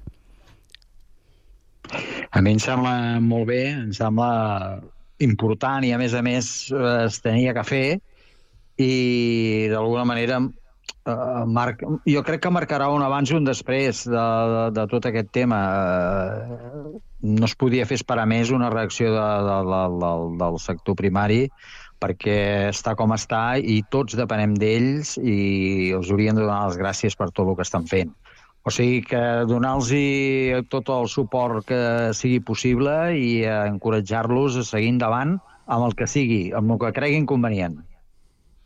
[2.31, 4.31] A mi em sembla molt bé, em sembla
[5.21, 7.85] important i, a més a més, eh, es tenia que fer
[8.81, 8.93] i,
[9.69, 10.41] d'alguna manera,
[11.11, 11.85] eh, marc...
[12.07, 15.61] jo crec que marcarà un abans i un després de, de, de tot aquest tema.
[15.67, 20.97] Eh, no es podia fer esperar més una reacció de, de, de, del, del sector
[20.99, 21.47] primari
[22.01, 27.17] perquè està com està i tots depenem d'ells i els haurien de donar les gràcies
[27.17, 28.15] per tot el que estan fent.
[28.65, 29.93] O sigui que donar-los
[30.73, 31.83] tot el suport que
[32.17, 35.39] sigui possible i encoratjar-los a seguir endavant
[35.71, 37.79] amb el que sigui, amb el que creguin convenient.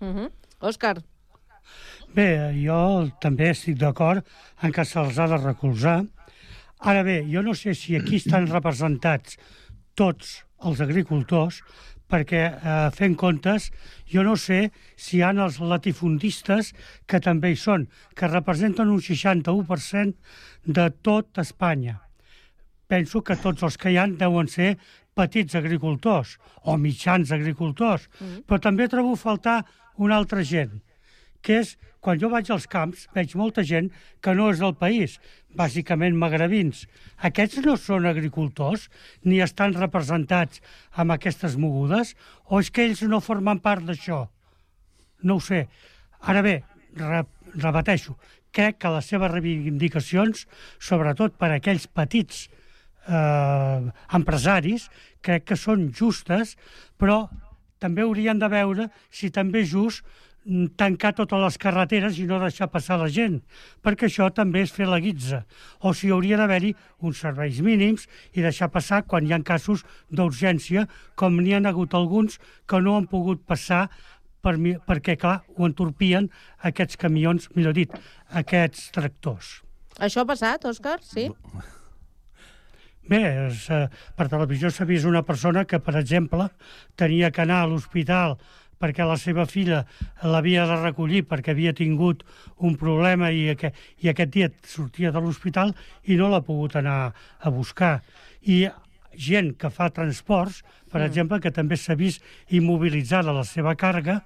[0.00, 0.30] Uh -huh.
[0.60, 0.96] Òscar.
[2.14, 4.22] Bé, jo també estic d'acord
[4.62, 5.96] en que se'ls ha de recolzar.
[6.78, 9.34] Ara bé, jo no sé si aquí estan representats
[9.98, 11.58] tots els agricultors,
[12.06, 13.70] perquè eh, fent comptes,
[14.06, 16.70] jo no sé si hi ha els latifundistes
[17.10, 20.14] que també hi són, que representen un 61%
[20.78, 21.98] de tot Espanya.
[22.86, 24.76] Penso que tots els que hi han deuen ser
[25.18, 28.44] petits agricultors o mitjans agricultors, mm.
[28.46, 29.64] però també trobo faltar
[29.98, 30.82] una altra gent,
[31.44, 33.90] que és, quan jo vaig als camps, veig molta gent
[34.24, 35.16] que no és del país,
[35.56, 36.84] bàsicament magrebins.
[37.28, 38.88] Aquests no són agricultors,
[39.24, 40.60] ni estan representats
[41.00, 42.12] amb aquestes mogudes,
[42.48, 44.24] o és que ells no formen part d'això?
[45.24, 45.66] No ho sé.
[46.28, 46.58] Ara bé,
[46.96, 48.16] re repeteixo,
[48.54, 50.44] crec que les seves reivindicacions,
[50.82, 52.48] sobretot per a aquells petits
[53.06, 53.80] eh,
[54.18, 54.88] empresaris,
[55.22, 56.56] crec que són justes,
[56.98, 57.28] però
[57.78, 60.02] també haurien de veure si també és just
[60.76, 63.38] tancar totes les carreteres i no deixar passar la gent,
[63.80, 65.44] perquè això també és fer la guitza.
[65.80, 68.04] O si hauria d'haver-hi uns serveis mínims
[68.36, 70.84] i deixar passar quan hi ha casos d'urgència,
[71.16, 72.36] com n'hi han hagut alguns
[72.68, 73.86] que no han pogut passar
[74.44, 76.28] per, mi- perquè, clar, ho entorpien
[76.60, 77.88] aquests camions, millor dit,
[78.36, 79.62] aquests tractors.
[80.04, 80.98] Això ha passat, Òscar?
[81.00, 81.30] Sí?
[83.08, 86.46] Bé, és, eh, per televisió s'ha vist una persona que, per exemple,
[86.96, 88.38] tenia que anar a l'hospital
[88.80, 89.84] perquè la seva filla
[90.22, 92.24] l'havia de recollir perquè havia tingut
[92.58, 93.70] un problema i, aqu
[94.02, 95.74] i aquest dia sortia de l'hospital
[96.04, 98.02] i no l'ha pogut anar a buscar.
[98.42, 98.68] I
[99.14, 101.06] gent que fa transports, per Mm.
[101.06, 104.24] exemple, que també s'ha vist immobilitzada la seva carga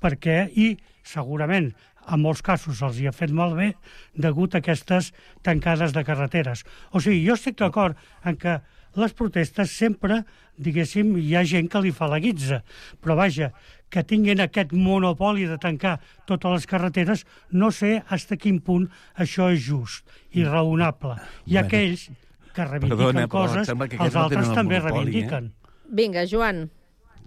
[0.00, 1.72] perquè, i segurament
[2.06, 3.74] en molts casos els hi ha fet malbé
[4.14, 5.12] degut a aquestes
[5.42, 6.64] tancades de carreteres.
[6.92, 8.60] O sigui, jo estic d'acord en que
[9.00, 10.22] les protestes sempre,
[10.56, 12.62] diguéssim, hi ha gent que li fa la guitza,
[13.02, 13.50] però vaja,
[13.92, 18.88] que tinguin aquest monopoli de tancar totes les carreteres, no sé fins a quin punt
[19.14, 21.16] això és just i raonable.
[21.46, 22.08] I Bueno, aquells
[22.56, 25.04] que reivindiquen perdona, coses, que els aquests no altres tenen el també monopoli, eh?
[25.04, 25.52] reivindiquen.
[26.00, 26.66] Vinga, Joan.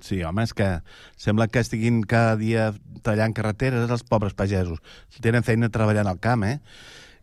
[0.03, 0.69] Sí, home, és que
[1.19, 2.69] sembla que estiguin cada dia
[3.03, 4.79] tallant carreteres els pobres pagesos.
[5.21, 6.59] Tenen feina treballant al camp, eh?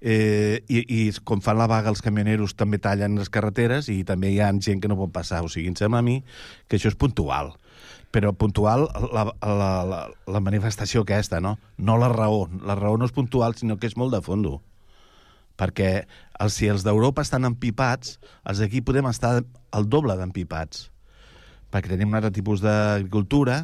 [0.01, 4.33] Eh, i, I com fan la vaga els camioneros també tallen les carreteres i també
[4.33, 5.43] hi ha gent que no pot passar.
[5.45, 6.21] O sigui, em sembla a mi
[6.69, 7.55] que això és puntual.
[8.15, 11.57] Però puntual la, la, la, la manifestació aquesta, no?
[11.77, 12.47] No la raó.
[12.65, 14.61] La raó no és puntual, sinó que és molt de fondo.
[15.57, 15.91] Perquè
[16.41, 20.91] els, si els d'Europa estan empipats, els d'aquí podem estar el doble d'empipats
[21.77, 23.59] perquè tenim un altre tipus d'agricultura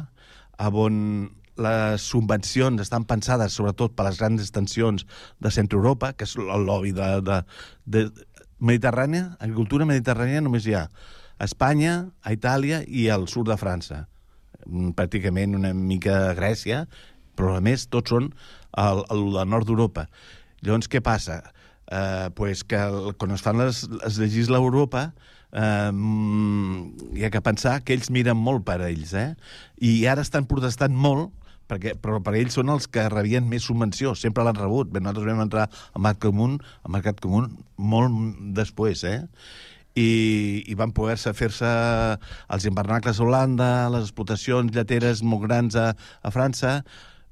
[0.59, 1.31] on
[1.61, 5.05] les subvencions estan pensades sobretot per les grans extensions
[5.39, 7.41] de Centre Europa, que és el lobby de, de,
[7.85, 8.05] de
[8.63, 14.05] Mediterrània, agricultura mediterrània només hi ha a Espanya, a Itàlia i al sud de França.
[14.65, 16.85] Mm, Pràcticament una mica a Grècia,
[17.35, 18.31] però a més tots són
[18.71, 20.07] al, al, nord d'Europa.
[20.63, 21.41] Llavors, què passa?
[21.91, 25.09] Eh, pues que el, quan es fan les, es legisla Europa,
[25.51, 29.33] eh, hi ha que pensar que ells miren molt per a ells, eh?
[29.83, 31.33] I ara estan protestant molt
[31.73, 34.93] perquè, però per ells són els que rebien més subvenció, sempre l'han rebut.
[34.93, 37.45] Bé, nosaltres vam entrar al Mercat Comú, al Mercat Comú
[37.77, 39.21] molt després, eh?
[39.95, 41.69] i, i van poder-se fer-se
[42.53, 46.79] els invernacles a Holanda, les explotacions lleteres molt grans a, a França,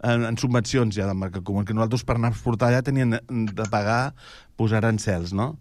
[0.01, 3.17] en, en subvencions ja del Mercat Comú, que nosaltres per anar a exportar allà tenien
[3.17, 4.13] de pagar
[4.57, 5.55] posar cels, no?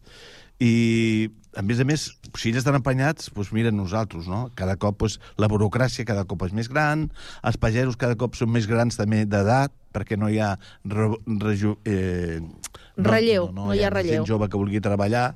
[0.61, 2.07] I, a més a més,
[2.39, 4.45] si ells estan empenyats, doncs mira nosaltres, no?
[4.59, 7.09] Cada cop doncs, la burocràcia cada cop és més gran,
[7.47, 10.53] els pagesos cada cop són més grans també d'edat, perquè no hi ha
[10.87, 11.09] re,
[11.43, 14.21] reju, eh, no, relleu, no, no, no hi ha, ha relleu.
[14.21, 15.33] gent jove que vulgui treballar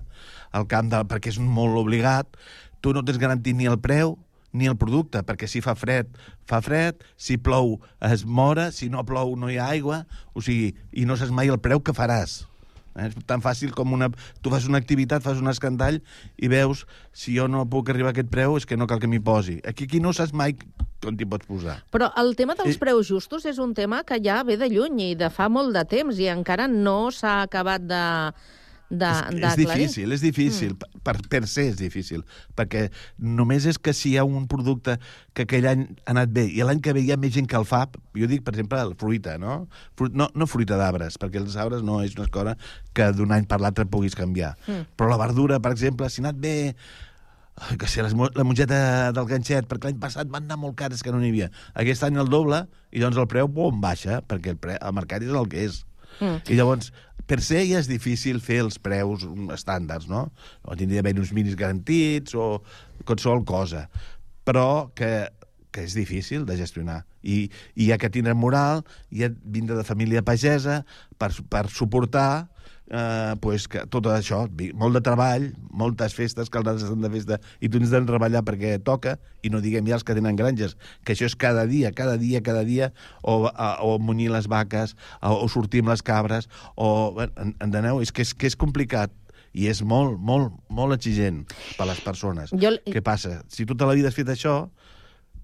[0.55, 2.39] al camp, de, perquè és molt obligat,
[2.85, 4.15] tu no tens garantit ni el preu,
[4.55, 6.15] ni el producte, perquè si fa fred,
[6.47, 10.77] fa fred, si plou es mora, si no plou no hi ha aigua, o sigui,
[10.95, 12.45] i no saps mai el preu que faràs.
[12.95, 13.11] Eh?
[13.11, 14.11] És tan fàcil com una...
[14.43, 16.01] Tu fas una activitat, fas un escandall
[16.37, 19.11] i veus, si jo no puc arribar a aquest preu, és que no cal que
[19.11, 19.61] m'hi posi.
[19.67, 20.57] Aquí, aquí no saps mai
[21.05, 21.79] on t'hi pots posar.
[21.93, 22.81] Però el tema dels I...
[22.81, 25.85] preus justos és un tema que ja ve de lluny i de fa molt de
[25.89, 28.05] temps i encara no s'ha acabat de
[29.01, 30.75] de, és, és difícil, és difícil.
[30.75, 31.03] Mm.
[31.05, 32.25] Per, per ser és difícil.
[32.57, 32.87] Perquè
[33.19, 34.97] només és que si hi ha un producte
[35.37, 37.59] que aquell any ha anat bé i l'any que ve hi ha més gent que
[37.61, 37.85] el fa,
[38.17, 39.65] jo dic, per exemple, la fruita, no?
[39.99, 42.57] Fruit, no, no fruita d'arbres, perquè els arbres no és una cosa
[42.95, 44.55] que d'un any per l'altre puguis canviar.
[44.67, 44.95] Mm.
[44.97, 46.55] Però la verdura, per exemple, si ha anat bé
[47.79, 51.21] que sé, la mongeta del ganxet, perquè l'any passat van anar molt cares que no
[51.23, 51.51] n'hi havia.
[51.79, 55.23] Aquest any el doble, i doncs el preu bom, baixa, perquè el, pre, el mercat
[55.23, 55.85] és el que és.
[56.19, 56.43] Mm.
[56.51, 56.91] I llavors,
[57.27, 60.27] per ser ja és difícil fer els preus estàndards, no?
[60.63, 62.61] O tindria d'haver uns minis garantits o
[63.05, 63.87] qualsevol cosa.
[64.45, 65.29] Però que,
[65.73, 67.03] que és difícil de gestionar.
[67.25, 67.49] I,
[67.81, 70.83] i ha que tindre moral, ha vindre de família pagesa
[71.19, 72.47] per, per suportar
[72.91, 74.45] eh, pues que tot això,
[74.79, 78.77] molt de treball, moltes festes, que els estan de festa, i tu de treballar perquè
[78.85, 82.17] toca, i no diguem ja els que tenen granges, que això és cada dia, cada
[82.21, 82.93] dia, cada dia,
[83.23, 87.13] o, a, o munyir les vaques, o, o sortir amb les cabres, o...
[87.65, 88.01] Enteneu?
[88.03, 89.13] És que és, que és complicat
[89.55, 91.45] i és molt, molt, molt exigent
[91.79, 92.53] per a les persones.
[92.59, 92.75] Jo...
[92.91, 93.39] Què passa?
[93.53, 94.65] Si tota la vida has fet això,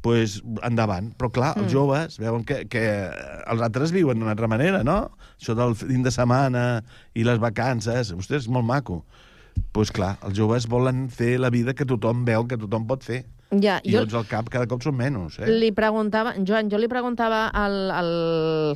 [0.05, 1.11] pues, endavant.
[1.19, 1.73] Però, clar, els mm.
[1.73, 5.01] joves veuen que, que els altres viuen d'una altra manera, no?
[5.41, 6.65] Això del fin de setmana
[7.15, 9.03] i les vacances, ostres, és molt maco.
[9.51, 13.05] Doncs pues, clar, els joves volen fer la vida que tothom veu que tothom pot
[13.07, 13.25] fer.
[13.51, 14.05] Ja, I jo...
[14.05, 15.41] doncs al cap cada cop són menys.
[15.43, 15.49] Eh?
[15.51, 18.11] Li preguntava, Joan, jo li preguntava al, al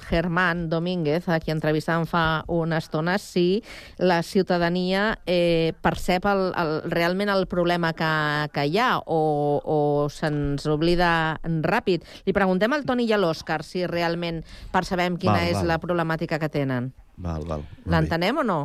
[0.02, 3.62] Germán Domínguez, a qui entrevistàvem fa una estona, si
[4.02, 8.10] la ciutadania eh, percep el, el, realment el problema que,
[8.54, 9.20] que hi ha o,
[9.62, 9.78] o
[10.10, 11.12] se'ns oblida
[11.44, 12.02] ràpid.
[12.26, 14.42] Li preguntem al Toni i a l'Òscar si realment
[14.74, 15.70] percebem quina val, és val.
[15.70, 16.90] la problemàtica que tenen.
[17.22, 17.62] Val, val.
[17.86, 18.60] L'entenem o no?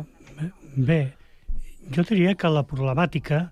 [0.74, 1.14] Bé,
[1.94, 3.44] jo diria que la problemàtica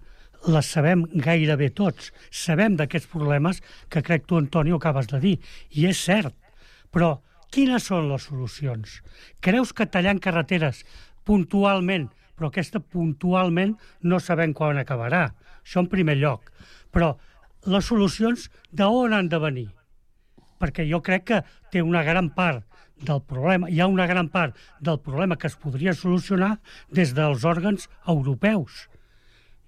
[0.47, 2.13] les sabem gairebé tots.
[2.31, 5.37] Sabem d'aquests problemes que crec tu, Antonio, acabes de dir.
[5.75, 6.35] I és cert.
[6.95, 7.19] Però
[7.53, 9.01] quines són les solucions?
[9.45, 10.85] Creus que tallant carreteres
[11.29, 15.29] puntualment, però aquesta puntualment no sabem quan acabarà.
[15.65, 16.53] Això en primer lloc.
[16.95, 17.17] Però
[17.67, 19.69] les solucions d'on han de venir?
[20.59, 22.65] Perquè jo crec que té una gran part
[22.99, 26.57] del problema, hi ha una gran part del problema que es podria solucionar
[26.91, 28.89] des dels òrgans europeus.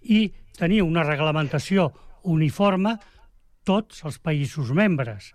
[0.03, 1.91] I tenir una reglamentació
[2.23, 2.97] uniforme
[3.65, 5.33] tots els països membres.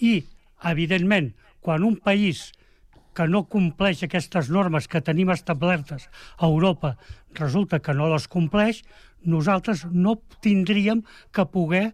[0.00, 0.22] I,
[0.70, 1.32] evidentment,
[1.64, 2.50] quan un país
[3.18, 6.06] que no compleix aquestes normes que tenim establertes
[6.36, 6.94] a Europa
[7.34, 8.84] resulta que no les compleix,
[9.24, 10.14] nosaltres no
[10.44, 11.02] tindríem
[11.34, 11.88] que poder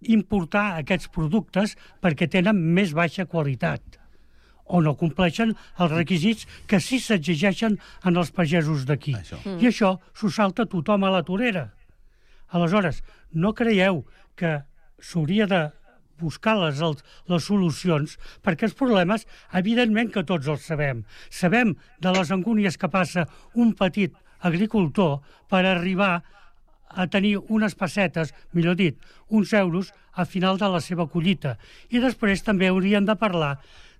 [0.00, 4.00] importar aquests productes perquè tenen més baixa qualitat
[4.66, 9.14] o no compleixen els requisits que sí s'exigeixen en els pagesos d'aquí.
[9.60, 11.68] I això s'ho salta tothom a la torera.
[12.54, 14.04] Aleshores, no creieu
[14.36, 14.60] que
[15.02, 15.62] s'hauria de
[16.20, 21.04] buscar les, els, les solucions, perquè els problemes, evidentment que tots els sabem.
[21.30, 25.20] Sabem de les angúnies que passa un petit agricultor
[25.50, 26.22] per arribar
[26.96, 28.96] a tenir unes pessetes, millor dit,
[29.28, 31.56] uns euros a final de la seva collita.
[31.90, 33.56] I després també hauríem de parlar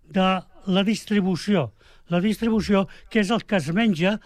[0.09, 0.29] de
[0.67, 1.73] la distribució.
[2.09, 4.17] La distribució, que és el que es menja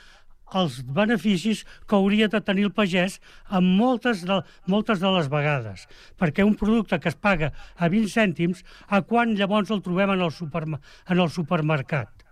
[0.56, 3.18] els beneficis que hauria de tenir el pagès
[3.50, 4.40] en moltes de,
[4.70, 5.86] moltes de les vegades.
[6.18, 10.26] Perquè un producte que es paga a 20 cèntims, a quan llavors el trobem en
[10.26, 12.26] el, superma en el supermercat?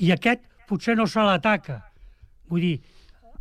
[0.00, 1.82] I aquest potser no se l'ataca.
[2.50, 2.76] Vull dir,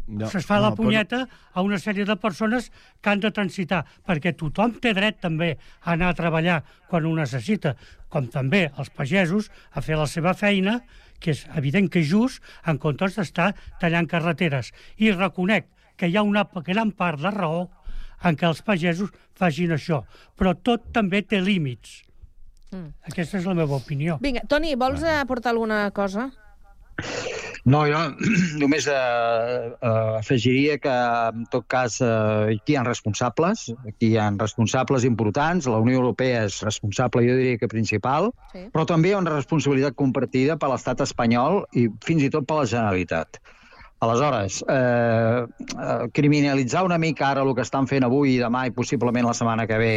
[0.10, 1.40] no, se'ls fa no, la punyeta però...
[1.54, 2.70] a una sèrie de persones
[3.02, 7.14] que han de transitar, perquè tothom té dret també a anar a treballar quan ho
[7.18, 7.76] necessita,
[8.10, 10.80] com també els pagesos a fer la seva feina
[11.20, 14.72] que és evident que és just, en comptes d'estar tallant carreteres.
[14.98, 17.68] I reconec que hi ha una gran part de raó
[18.24, 20.04] en què els pagesos facin això,
[20.36, 22.04] però tot també té límits.
[22.72, 22.92] Mm.
[23.10, 24.20] Aquesta és la meva opinió.
[24.22, 26.30] Vinga, Toni, vols aportar alguna cosa?
[27.70, 28.00] No, jo
[28.62, 29.90] només eh, eh,
[30.20, 30.94] afegiria que,
[31.34, 36.00] en tot cas, eh, aquí hi ha responsables, aquí hi ha responsables importants, la Unió
[36.00, 38.66] Europea és responsable, jo diria que principal, sí.
[38.74, 42.62] però també hi ha una responsabilitat compartida per l'estat espanyol i fins i tot per
[42.62, 43.42] la Generalitat.
[44.00, 48.72] Aleshores, eh, eh, criminalitzar una mica ara el que estan fent avui i demà i
[48.72, 49.94] possiblement la setmana que ve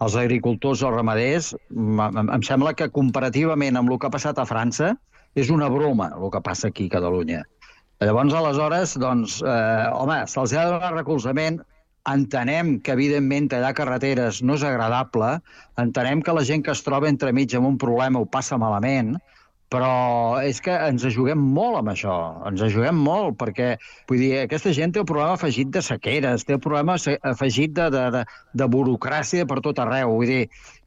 [0.00, 4.48] els agricultors o els ramaders, em sembla que comparativament amb el que ha passat a
[4.48, 4.94] França,
[5.34, 7.42] és una broma el que passa aquí a Catalunya.
[8.02, 11.60] Llavors, aleshores, doncs, eh, home, se'ls ha de donar recolzament,
[12.10, 15.36] entenem que, evidentment, tallar carreteres no és agradable,
[15.78, 19.14] entenem que la gent que es troba entremig amb un problema ho passa malament,
[19.72, 22.16] però és que ens juguem molt amb això,
[22.50, 23.70] ens juguem molt, perquè
[24.10, 26.98] vull dir, aquesta gent té el problema afegit de sequeres, té el problema
[27.30, 28.24] afegit de, de, de,
[28.60, 30.12] de burocràcia per tot arreu.
[30.18, 30.42] Vull dir,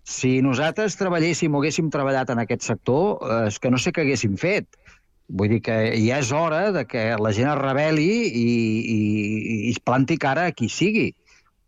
[0.06, 4.06] si nosaltres treballéssim o haguéssim treballat en aquest sector, eh, és que no sé què
[4.06, 4.78] haguéssim fet.
[5.26, 8.50] Vull dir que ja és hora de que la gent es rebel·li i,
[8.94, 9.00] i,
[9.68, 11.10] i es planti cara a qui sigui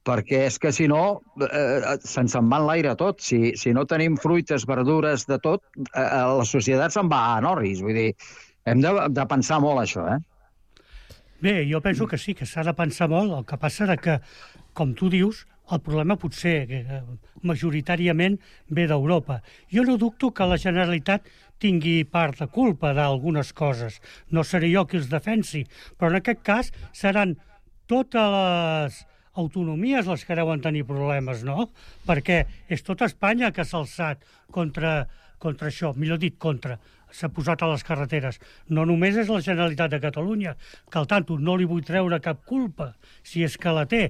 [0.08, 1.02] perquè és que si no
[1.44, 3.20] eh, se'ns en va en l'aire tot.
[3.24, 6.08] Si, si no tenim fruites, verdures, de tot, eh,
[6.40, 7.82] la societat se'n va a Norris.
[7.84, 8.12] Vull dir,
[8.70, 10.22] hem de, de pensar molt això, eh?
[11.44, 13.36] Bé, jo penso que sí, que s'ha de pensar molt.
[13.36, 14.18] El que passa és que,
[14.78, 17.02] com tu dius, el problema potser eh,
[17.44, 18.38] majoritàriament
[18.70, 19.42] ve d'Europa.
[19.74, 21.28] Jo no dubto que la Generalitat
[21.60, 24.00] tingui part de culpa d'algunes coses.
[24.32, 25.66] No seré jo qui els defensi,
[25.98, 27.36] però en aquest cas seran
[27.88, 29.00] totes les
[29.38, 31.70] autonomies les que deuen tenir problemes, no?
[32.08, 32.44] Perquè
[32.74, 35.04] és tota Espanya que s'ha alçat contra,
[35.38, 36.80] contra això, millor dit, contra
[37.12, 38.40] s'ha posat a les carreteres.
[38.68, 40.56] No només és la Generalitat de Catalunya,
[40.92, 42.94] que al tanto no li vull treure cap culpa,
[43.24, 44.10] si és que la té,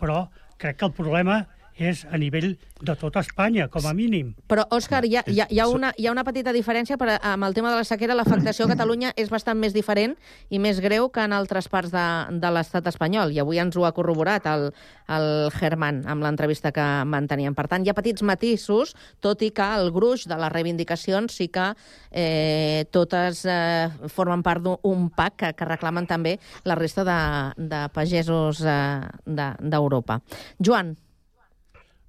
[0.00, 0.26] però
[0.56, 2.54] crec que el problema és a nivell
[2.84, 4.34] de tota Espanya, com a mínim.
[4.50, 7.16] Però, Òscar, hi, ha, hi, ha, hi, ha una, hi ha una petita diferència per,
[7.16, 8.14] amb el tema de la sequera.
[8.14, 10.14] L'afectació a Catalunya és bastant més diferent
[10.50, 12.06] i més greu que en altres parts de,
[12.40, 13.32] de l'estat espanyol.
[13.34, 14.68] I avui ens ho ha corroborat el,
[15.16, 17.56] el Germán amb l'entrevista que manteníem.
[17.56, 18.94] Per tant, hi ha petits matisos,
[19.24, 21.70] tot i que el gruix de les reivindicacions sí que
[22.10, 27.20] eh, totes eh, formen part d'un PAC que, que reclamen també la resta de,
[27.58, 30.20] de pagesos eh, d'Europa.
[30.20, 30.94] De, Joan,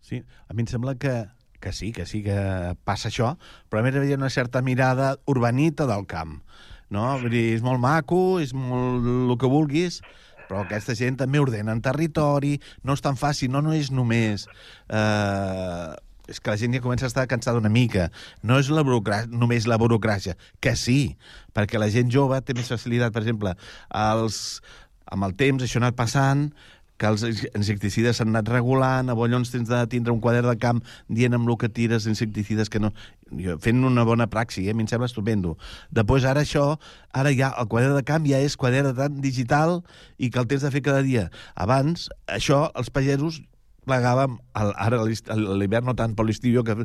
[0.05, 1.13] Sí, a mi em sembla que,
[1.57, 2.37] que sí, que sí que
[2.85, 3.31] passa això,
[3.69, 6.43] però a més hi ha una certa mirada urbanita del camp.
[6.93, 7.07] No?
[7.23, 10.03] Vull dir, és molt maco, és molt el que vulguis,
[10.45, 14.45] però aquesta gent també ordena en territori, no és tan fàcil, no, no és només...
[14.89, 15.93] Eh,
[16.25, 18.07] és que la gent ja comença a estar cansada una mica.
[18.41, 18.81] No és la
[19.29, 21.17] només la burocràcia, que sí,
[21.53, 23.53] perquè la gent jove té més facilitat, per exemple,
[23.93, 24.39] els,
[25.13, 26.47] amb el temps això ha anat passant,
[26.97, 30.81] que els insecticides s'han anat regulant, Bollons tens de tindre un quadern de camp
[31.11, 32.93] dient amb el que tires insecticides que no...
[33.59, 34.75] Fent una bona praxi, eh?
[34.75, 35.55] a mi em sembla estupendo.
[35.95, 36.75] Després, ara això,
[37.11, 39.79] ara ja el quadern de camp ja és quadern de digital
[40.17, 41.27] i que el tens de fer cada dia.
[41.55, 43.41] Abans, això, els pagesos
[43.85, 46.77] plegàvem, ara a l'hivern no tant, però l'estiu que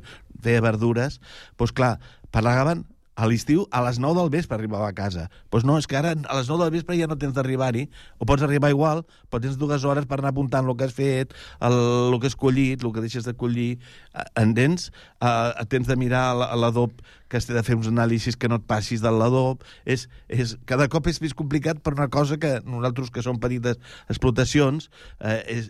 [0.45, 1.21] feia verdures,
[1.61, 1.95] doncs clar,
[2.35, 2.85] plegaven
[3.21, 5.27] a l'estiu a les 9 del vespre arribava a casa.
[5.29, 7.85] Doncs pues no, és que ara a les 9 del vespre ja no tens d'arribar-hi,
[8.17, 11.35] o pots arribar igual, però tens dues hores per anar apuntant el que has fet,
[11.61, 11.77] el,
[12.09, 13.75] el que has collit, el que deixes de collir,
[14.15, 14.89] eh, entens?
[15.21, 16.23] Uh, tens de mirar
[16.57, 16.97] l'adob
[17.29, 19.69] que has de fer uns anàlisis que no et passis de l'adob.
[19.85, 23.77] És, és, cada cop és més complicat per una cosa que nosaltres, que som petites
[24.09, 24.89] explotacions,
[25.21, 25.69] eh, és,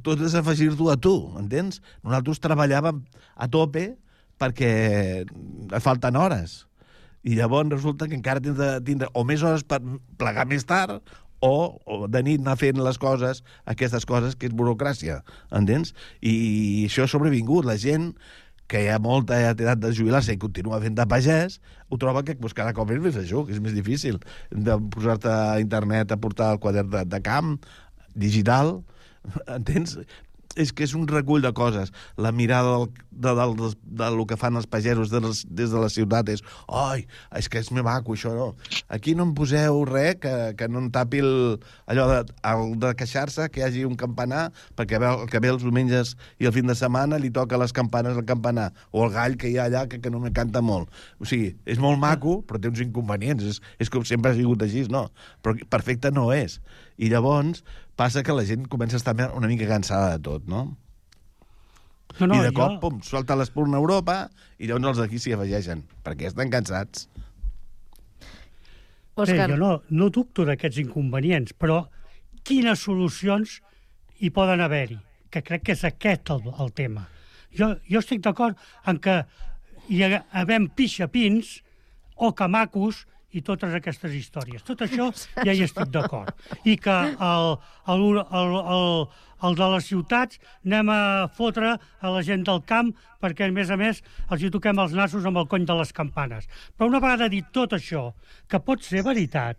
[0.00, 1.82] tot és afegir-t'ho a tu, entens?
[2.06, 3.04] Nosaltres treballàvem
[3.36, 3.90] a tope
[4.40, 4.72] perquè
[5.84, 6.69] falten hores
[7.22, 9.80] i llavors resulta que encara tens de tindre o més hores per
[10.20, 11.00] plegar més tard
[11.40, 15.20] o, o de nit anar fent les coses, aquestes coses que és burocràcia,
[15.56, 15.94] entens?
[16.20, 17.68] I això ha sobrevingut.
[17.68, 18.12] La gent
[18.70, 21.58] que hi ha molta edat de jubilar-se i continua fent de pagès,
[21.90, 24.20] ho troba que pues, cada cop és més això, que és més difícil
[24.52, 27.56] de posar-te a internet a portar el quadern de, de camp,
[28.14, 28.76] digital,
[29.58, 29.96] entens?
[30.56, 31.92] És que és un recull de coses.
[32.18, 35.70] La mirada del, de, del, de, de, del que fan els pagesos de les, des
[35.70, 37.04] de la ciutat és oi,
[37.38, 38.48] és que és més maco, això no.
[38.90, 42.20] Aquí no em poseu res que, que no em tapi el, allò de,
[42.50, 44.48] el de queixar-se, que hi hagi un campanar,
[44.78, 47.74] perquè ve, el que ve els diumenges i el fin de setmana li toca les
[47.76, 50.64] campanes al campanar, o el gall que hi ha allà que, que no me canta
[50.64, 50.90] molt.
[51.20, 53.46] O sigui, és molt maco, però té uns inconvenients.
[53.46, 55.08] És, és com sempre ha sigut així, no?
[55.44, 56.58] Però perfecte no és.
[57.00, 57.62] I llavors
[57.96, 60.76] passa que la gent comença a estar una mica cansada de tot, no?
[62.18, 64.16] No, no, I de jo- cop, pum, solta l'espurna a Europa
[64.58, 67.06] i llavors els d'aquí s'hi afegeixen, perquè estan cansats.
[69.16, 69.46] Òscar.
[69.48, 71.82] Bé, jo no, no dubto d'aquests inconvenients, però
[72.46, 73.58] quines solucions
[74.20, 74.98] hi poden haver-hi?
[75.30, 77.06] Que crec que és aquest el, el tema.
[77.56, 78.58] Jo, jo estic d'acord
[78.90, 79.20] en que
[79.90, 81.60] hi ha- havem pixapins
[82.16, 84.62] o camacos i totes aquestes històries.
[84.66, 85.10] Tot això
[85.44, 86.30] ja hi estic d'acord.
[86.66, 87.50] I que el,
[87.94, 89.06] el, el, el,
[89.46, 91.00] el de les ciutats anem a
[91.36, 92.90] fotre a la gent del camp
[93.22, 95.92] perquè, a més a més, els hi toquem els nassos amb el cony de les
[95.96, 96.48] campanes.
[96.76, 98.10] Però una vegada dit tot això,
[98.48, 99.58] que pot ser veritat,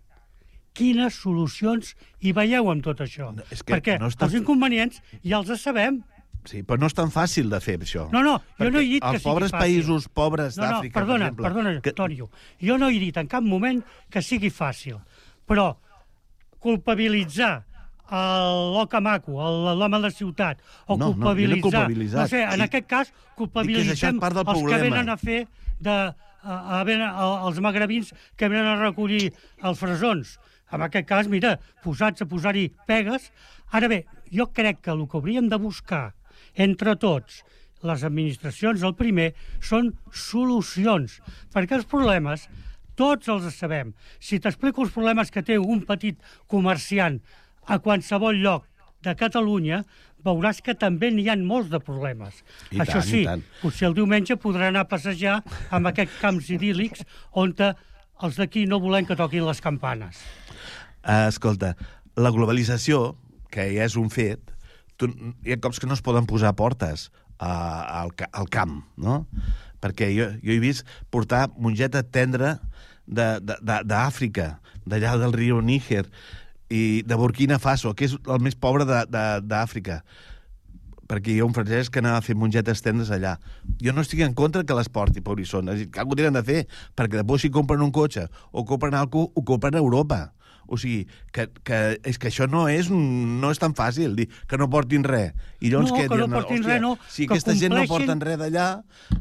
[0.76, 1.94] quines solucions
[2.24, 3.32] hi veieu amb tot això?
[3.50, 6.02] és que perquè no està- els inconvenients ja els sabem.
[6.44, 8.08] Sí, però no és tan fàcil de fer, això.
[8.10, 9.62] No, no, jo no he dit que els sigui pobres fàcil.
[9.62, 11.44] països pobres No, no, d'Àfrica, perdona, per exemple...
[11.48, 11.90] perdona, que...
[11.94, 12.30] Antonio.
[12.60, 14.98] Jo no he dit en cap moment que sigui fàcil,
[15.46, 15.76] però
[16.62, 17.64] culpabilitzar
[18.12, 21.62] el l'oca maco, el- l'home de la ciutat, o No, no, jo no culpabilitzar...
[21.62, 22.20] culpabilitzat.
[22.20, 22.60] No sé, en Sí.
[22.60, 24.82] aquest cas, que culpabilitzem part del els que problema.
[24.82, 25.46] venen a fer
[25.80, 26.14] de, a,
[26.44, 29.32] a, a, els magrebins que venen a recollir
[29.62, 30.38] els fresons.
[30.72, 33.30] En aquest cas, mira, posats a posar-hi pegues.
[33.70, 36.14] Ara bé, jo crec que el que hauríem de buscar
[36.54, 37.42] entre tots,
[37.82, 41.18] les administracions, el primer, són solucions,
[41.54, 42.46] perquè els problemes
[42.98, 43.94] tots els sabem.
[44.20, 47.18] Si t'explico els problemes que té un petit comerciant
[47.66, 48.68] a qualsevol lloc
[49.02, 49.82] de Catalunya,
[50.22, 52.44] veuràs que també n'hi ha molts de problemes.
[52.70, 53.42] I Això tant, sí, tant.
[53.62, 55.40] potser el diumenge podrà anar a passejar
[55.74, 60.20] amb aquests camps idíl·lics on els d'aquí no volem que toquin les campanes.
[61.02, 61.74] Uh, escolta,
[62.14, 63.16] la globalització,
[63.50, 64.51] que ja és un fet,
[65.02, 65.10] tu,
[65.44, 67.52] hi ha cops que no es poden posar portes a,
[68.02, 69.24] al, al camp, no?
[69.82, 72.56] Perquè jo, jo he vist portar mongeta tendra
[73.06, 76.06] de- de- de- d'Àfrica, d'allà del riu Níger,
[76.72, 80.02] i de Burkina Faso, que és el més pobre de- de- d'Àfrica
[81.12, 83.34] perquè hi ha un francès que anava a fer mongetes tendres allà.
[83.82, 86.62] Jo no estic en contra que les porti, dir, que Algú tenen de fer,
[86.96, 90.32] perquè després si compren un cotxe o compren algú, ho compren a Europa.
[90.66, 94.56] O sigui, que, que, és que això no és, no és tan fàcil, dir que
[94.56, 95.32] no portin res.
[95.60, 96.06] I llavors No, què?
[96.08, 98.38] que no Diuen, portin "Hòstia, res, no, Si que aquesta gent no compleixin- porten res
[98.38, 98.68] d'allà,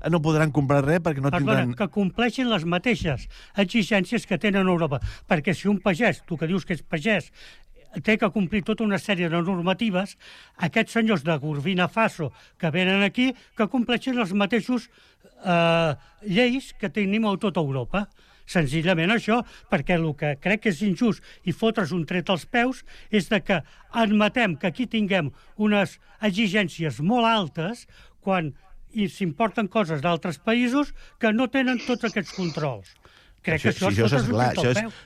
[0.09, 1.73] no podran comprar res perquè no Perdona, tindran...
[1.75, 3.27] que compleixin les mateixes
[3.57, 4.99] exigències que tenen a Europa.
[5.27, 7.31] Perquè si un pagès, tu que dius que és pagès,
[8.03, 10.15] té que complir tota una sèrie de normatives,
[10.63, 14.87] aquests senyors de Burkina Faso que venen aquí, que compleixin els mateixos
[15.43, 18.07] eh, lleis que tenim a tota Europa.
[18.52, 19.41] Senzillament això,
[19.72, 23.39] perquè el que crec que és injust i fotre's un tret als peus és de
[23.45, 23.62] que
[24.04, 27.86] admetem que aquí tinguem unes exigències molt altes
[28.22, 28.52] quan
[28.91, 32.91] i s'importen coses d'altres països que no tenen tots aquests controls.
[33.41, 34.99] Crec que això, si és clar, això és...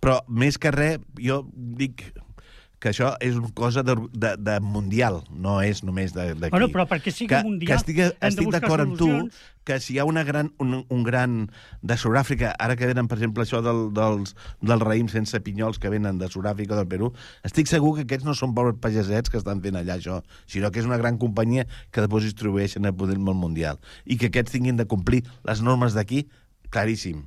[0.00, 2.06] Però més que res, jo dic
[2.80, 6.50] que això és una cosa de, de, de mundial, no és només de- d'aquí.
[6.54, 9.08] Bueno, però perquè sigui que, mundial, Que estic, estic d'acord amb tu
[9.68, 11.50] que si hi ha una gran, un, un gran
[11.82, 14.32] de Sud-àfrica, ara que venen, per exemple, això del, dels,
[14.64, 17.12] dels raïms sense pinyols que venen de Sud-àfrica o del Perú,
[17.44, 20.80] estic segur que aquests no són pobres pagesets que estan fent allà això, sinó que
[20.80, 23.76] és una gran companyia que després distribueixen a poder món mundial.
[24.08, 26.24] I que aquests tinguin de complir les normes d'aquí,
[26.72, 27.26] claríssim.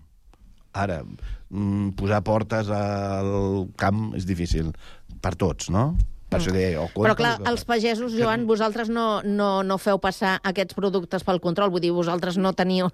[0.73, 4.73] Ara, mm, posar portes al camp és difícil
[5.21, 5.93] per tots, no?
[6.33, 10.35] Per això deia, o Però clar, els pagesos, Joan, vosaltres no, no, no feu passar
[10.49, 11.71] aquests productes pel control.
[11.73, 12.89] Vull dir, vosaltres no teniu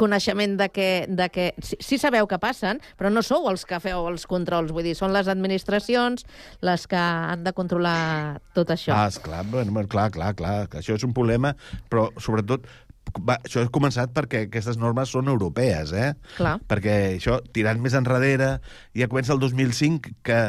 [0.00, 0.88] coneixement de que...
[1.06, 4.72] De que sí, sí sabeu que passen, però no sou els que feu els controls.
[4.74, 6.26] Vull dir, són les administracions
[6.66, 8.96] les que han de controlar tot això.
[8.96, 11.54] Ah, esclar, bueno, clar, clar, clar, que això és un problema,
[11.90, 12.66] però sobretot
[13.14, 16.12] va, això ha començat perquè aquestes normes són europees, eh?
[16.36, 16.56] Clar.
[16.68, 18.56] Perquè això, tirant més enrere,
[18.96, 20.40] ja comença el 2005, que,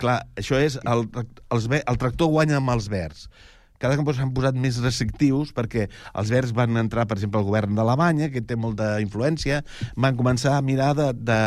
[0.00, 1.06] clar, això és, el,
[1.54, 3.28] els, el tractor guanya amb els verds.
[3.78, 5.86] Cada cop s'han posat més restrictius perquè
[6.18, 9.62] els verds van entrar, per exemple, al govern d'Alemanya, que té molta influència,
[9.96, 11.12] van començar a mirar de...
[11.14, 11.38] de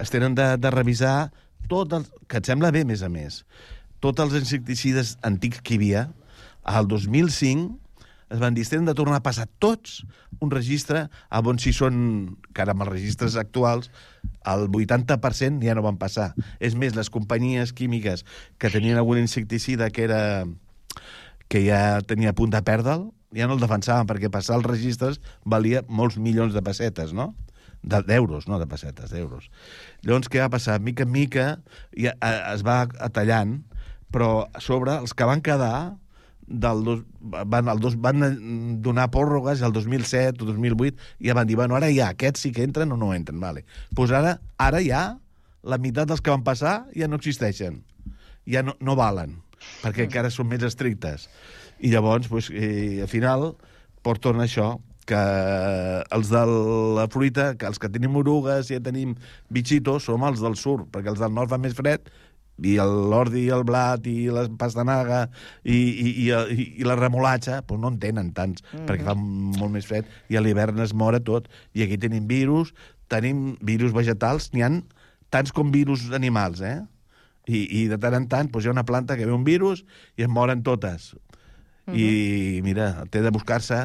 [0.00, 1.28] es tenen de, de revisar
[1.68, 3.42] tot el, que et sembla bé, a més a més,
[4.00, 6.04] tots els insecticides antics que hi havia,
[6.64, 7.89] al 2005
[8.30, 10.04] es van dir, hem de tornar a passar tots
[10.40, 13.90] un registre a on si són, que ara amb els registres actuals,
[14.46, 16.32] el 80% ja no van passar.
[16.60, 18.24] És més, les companyies químiques
[18.58, 20.46] que tenien algun insecticida que era
[21.50, 25.82] que ja tenia punt de perdre'l, ja no el defensaven, perquè passar els registres valia
[25.88, 27.32] molts milions de pessetes, no?
[27.82, 29.50] De- d'euros, no de pessetes, d'euros.
[30.06, 30.78] Llavors, què va passar?
[30.80, 31.46] Mica en mica
[31.96, 33.60] ja, eh, es va atallant,
[34.12, 35.96] però a sobre els que van quedar
[36.50, 38.24] del dos, van, el dos, van
[38.82, 40.90] donar pròrrogues al 2007 o 2008
[41.22, 43.64] i ja van dir, bueno, ara ja, aquests sí que entren o no entren, vale.
[43.94, 45.04] Pues ara, ara ja,
[45.62, 47.80] la meitat dels que van passar ja no existeixen.
[48.50, 49.38] Ja no, no valen,
[49.84, 51.28] perquè encara són més estrictes.
[51.80, 53.52] I llavors, pues, eh, al final,
[54.02, 54.74] tornar això,
[55.06, 55.20] que
[56.14, 56.42] els de
[56.96, 59.16] la fruita, que els que tenim orugues i ja tenim
[59.50, 62.10] bitxitos, som els del sud, perquè els del nord fa més fred
[62.62, 65.28] i l'ordi i el blat i la pastanaga
[65.64, 68.86] i, i, i, i, i la remolatxa pues no en tenen tants, mm Mhm.
[68.86, 71.48] perquè fa molt més fred i a l'hivern es mora tot.
[71.74, 72.74] I aquí tenim virus,
[73.08, 74.82] tenim virus vegetals, n'hi han
[75.30, 76.80] tants com virus animals, eh?
[77.46, 79.84] I, i de tant en tant pues, hi ha una planta que ve un virus
[80.16, 81.14] i es moren totes.
[81.90, 83.80] I, mira, té de buscar-se,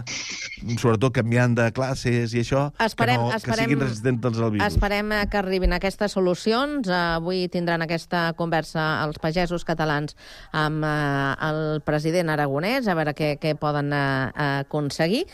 [0.77, 4.65] sobretot canviant de classes i això, Esperem, que, no, esperem, que siguin resistents al virus.
[4.67, 6.89] Esperem que arribin aquestes solucions.
[6.91, 10.17] Avui tindran aquesta conversa els pagesos catalans
[10.53, 15.25] amb eh, el president aragonès, a veure què, què poden eh, aconseguir.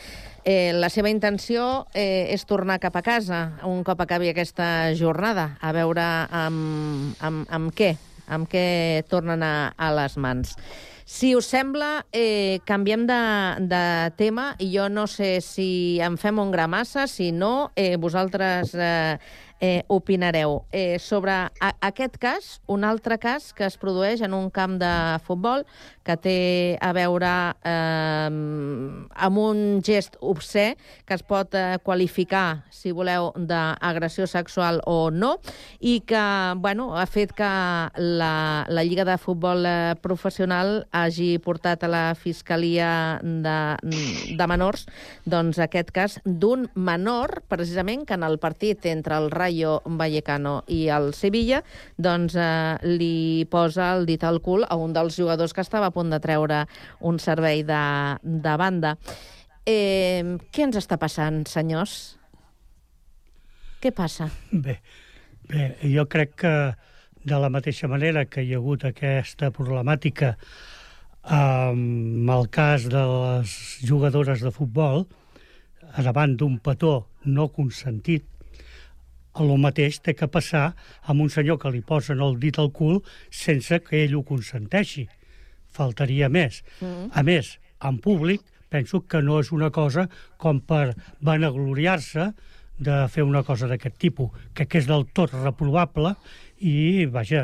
[0.43, 5.51] Eh, la seva intenció eh, és tornar cap a casa un cop acabi aquesta jornada,
[5.61, 7.91] a veure amb, amb, amb què,
[8.31, 10.55] amb què tornen a, a les mans.
[11.11, 13.19] Si us sembla, eh, canviem de,
[13.67, 13.83] de
[14.15, 18.71] tema i jo no sé si en fem un gra massa, si no, eh, vosaltres
[18.79, 19.17] eh,
[19.59, 20.61] eh, opinareu.
[20.71, 24.93] Eh, sobre a, aquest cas, un altre cas que es produeix en un camp de
[25.27, 25.67] futbol
[26.05, 26.37] que té
[26.81, 27.31] a veure
[27.63, 30.71] eh, amb un gest obscè
[31.05, 35.35] que es pot eh, qualificar, si voleu, d'agressió sexual o no,
[35.79, 36.23] i que
[36.61, 37.51] bueno, ha fet que
[37.97, 38.33] la,
[38.67, 43.57] la Lliga de Futbol eh, Professional hagi portat a la Fiscalia de,
[44.37, 44.87] de Menors
[45.25, 50.87] doncs, aquest cas d'un menor, precisament, que en el partit entre el Rayo Vallecano i
[50.93, 51.61] el Sevilla
[51.97, 55.95] doncs, eh, li posa el dit al cul a un dels jugadors que estava a
[55.95, 56.63] punt de treure
[57.05, 57.83] un servei de,
[58.23, 58.95] de banda.
[59.67, 62.15] Eh, què ens està passant, senyors?
[63.81, 64.29] Què passa?
[64.51, 64.79] Bé,
[65.49, 66.55] bé, jo crec que
[67.23, 70.35] de la mateixa manera que hi ha hagut aquesta problemàtica
[71.21, 75.05] amb el cas de les jugadores de futbol,
[75.97, 76.93] davant d'un petó
[77.25, 78.25] no consentit,
[79.39, 80.73] el mateix té que passar
[81.07, 85.07] amb un senyor que li posen el dit al cul sense que ell ho consenteixi.
[85.71, 86.61] Faltaria més.
[86.79, 87.09] Mm.
[87.15, 87.55] A més,
[87.87, 90.07] en públic, penso que no és una cosa
[90.41, 90.93] com per
[91.23, 92.31] vanagloriar-se
[92.81, 96.15] de fer una cosa d'aquest tipus, que, que és del tot reprovable
[96.57, 97.43] i, vaja,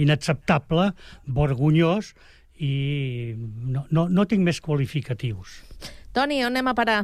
[0.00, 0.92] inacceptable,
[1.26, 2.14] vergonyós,
[2.62, 5.60] i no, no, no tinc més qualificatius.
[6.14, 7.00] Toni, on anem a parar?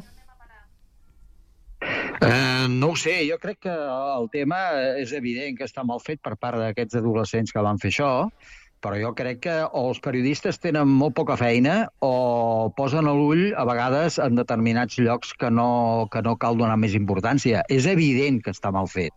[2.18, 4.58] Eh, no ho sé, jo crec que el tema
[4.98, 8.10] és evident que està mal fet per part d'aquests adolescents que van fer això,
[8.84, 13.66] però jo crec que o els periodistes tenen molt poca feina o posen l'ull a
[13.68, 17.64] vegades en determinats llocs que no, que no cal donar més importància.
[17.68, 19.14] És evident que està mal fet,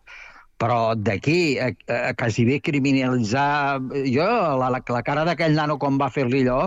[0.61, 3.81] però d'aquí a, a quasi bé criminalitzar...
[4.05, 4.29] Jo,
[4.61, 6.65] la, la, la cara d'aquell nano quan va fer-li allò,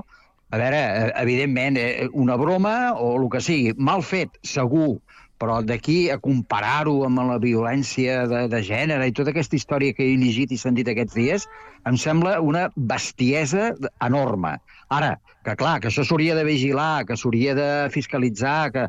[0.55, 5.01] a veure, eh, evidentment, eh, una broma o el que sigui, mal fet, segur,
[5.43, 10.07] però d'aquí a comparar-ho amb la violència de, de gènere i tota aquesta història que
[10.07, 11.49] he llegit i sentit aquests dies,
[11.89, 13.72] em sembla una bestiesa
[14.05, 14.57] enorme.
[14.95, 18.87] Ara, que clar, que això s'hauria de vigilar, que s'hauria de fiscalitzar, que,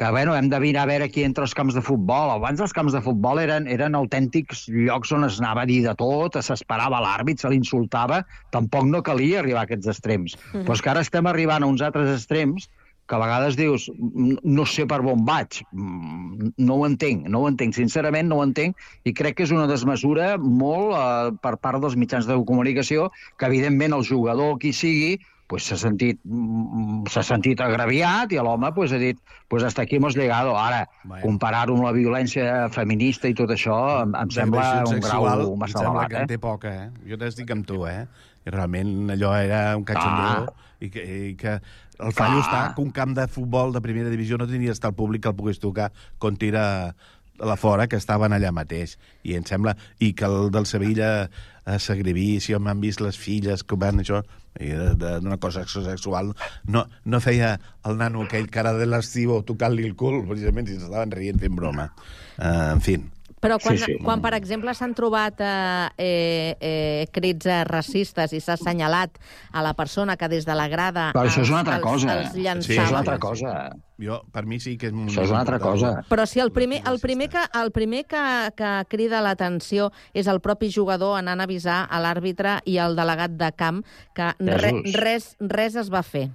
[0.00, 2.32] que bueno, hem de mirar a veure qui entra als camps de futbol.
[2.34, 5.94] Abans els camps de futbol eren, eren autèntics llocs on es anava a dir de
[6.00, 8.22] tot, s'esperava l'àrbit, se l'insultava,
[8.56, 10.38] tampoc no calia arribar a aquests extrems.
[10.52, 10.64] Mm.
[10.64, 12.70] Però és que ara estem arribant a uns altres extrems
[13.06, 17.40] que a vegades dius, "Mm, no sé per on vaig, Mm, no ho entenc, no
[17.40, 21.56] ho entenc, sincerament no ho entenc, i crec que és una desmesura molt eh, per
[21.58, 27.04] part dels mitjans de comunicació, que evidentment el jugador, qui sigui, pues s'ha sentit, mm,
[27.10, 30.56] sentit agraviat i l'home pues, ha dit pues hasta aquí hemos llegado.
[30.56, 30.88] Ara,
[31.20, 35.58] comparar-ho amb la violència feminista i tot això em, em sembla D'agressió un grau em
[35.58, 36.08] massa sembla elevat.
[36.08, 36.20] que Eh?
[36.22, 36.90] en té poca, eh?
[37.06, 38.06] Jo t'estic amb tu, eh?
[38.46, 40.68] I realment allò era un cachondeo Ah.
[40.82, 41.56] i, que, i que
[42.02, 42.44] el fallo Clar.
[42.44, 45.30] està que un camp de futbol de primera divisió no tenia d'estar al públic que
[45.30, 46.94] el pogués tocar quan tira
[47.38, 48.98] la fora que estaven allà mateix.
[49.24, 49.76] I em sembla...
[49.98, 51.28] I que el del Sevilla
[51.64, 54.22] a Sagriví, si m'han vist les filles que van això,
[54.58, 56.34] d'una cosa sexual,
[56.66, 57.54] no, no feia
[57.86, 61.88] el nano aquell cara de l'estiu tocant-li el cul, precisament, si s'estaven rient fent broma.
[62.36, 62.98] Uh, en fi.
[63.42, 63.94] Però quan, Sí, sí.
[63.98, 69.16] quan per exemple, s'han trobat eh, eh, eh, crits eh, racistes i s'ha assenyalat
[69.50, 72.12] a la persona que des de la grada Però això és una altra els, cosa.
[72.20, 72.68] els llançava...
[72.68, 73.54] Sí, és una altra cosa.
[74.02, 74.94] Jo, per mi sí que és...
[74.94, 75.90] Això és una altra cosa.
[76.08, 78.22] Però si el primer, el primer, que, el primer que,
[78.58, 83.34] que crida l'atenció és el propi jugador anant a avisar a l'àrbitre i al delegat
[83.40, 83.82] de camp
[84.14, 86.28] que re, res, res es va fer.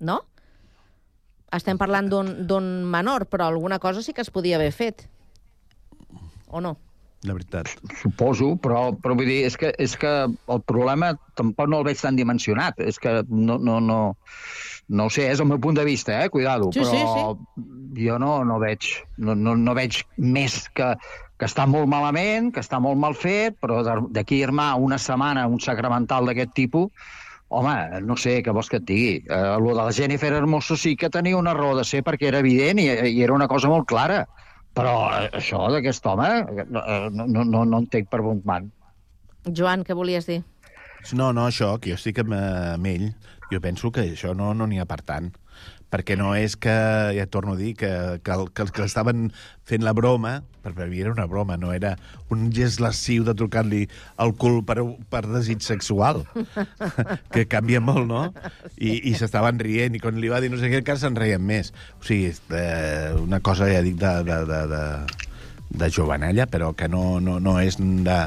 [0.00, 0.22] No?
[1.52, 5.06] Estem parlant d'un d'un menor, però alguna cosa sí que es podia haver fet.
[6.56, 6.76] O no?
[7.26, 7.68] La veritat.
[7.98, 11.98] Suposo, però, però vull dir, és que, és que el problema tampoc no el veig
[12.00, 12.78] tan dimensionat.
[12.84, 13.98] És que no, no, no,
[14.94, 16.28] no ho sé, és el meu punt de vista, eh?
[16.30, 16.68] Cuidado.
[16.76, 17.34] Sí, sí, però
[17.96, 18.86] jo no, no veig,
[19.18, 20.92] no, no, no veig més que,
[21.40, 25.00] que està molt malament, que està molt mal fet, però de- d'aquí a armar una
[25.00, 26.92] setmana un sacramental d'aquest tipus,
[27.48, 27.74] home,
[28.06, 29.12] no sé, què vols que et digui?
[29.26, 32.44] Eh, lo de la Jennifer Hermoso sí que tenia una raó de ser perquè era
[32.44, 32.86] evident i,
[33.16, 34.26] i era una cosa molt clara.
[34.76, 38.68] Però eh, això d'aquest home eh, no, no, no, no entenc per on van.
[39.46, 40.42] Joan, què volies dir?
[41.14, 43.08] No, no, això, que jo estic amb, eh, amb ell,
[43.52, 45.30] jo penso que això no no n'hi ha per tant.
[45.92, 46.74] Perquè no és que,
[47.14, 47.90] ja et torno a dir, que,
[48.26, 49.30] que, que els que estaven
[49.64, 50.40] fent la broma,
[50.74, 51.94] per mi era una broma, no era
[52.32, 53.84] un gest lasciu de trucar-li
[54.22, 54.80] el cul per,
[55.12, 56.24] per desig sexual,
[57.34, 58.24] que canvia molt, no?
[58.76, 61.44] I, i s'estaven rient, i quan li va dir no sé què, encara se'n reien
[61.44, 61.72] més.
[62.00, 64.84] O sigui, eh, una cosa, ja dic, de, de, de, de,
[65.82, 68.20] de jovenella, però que no, no, no és de,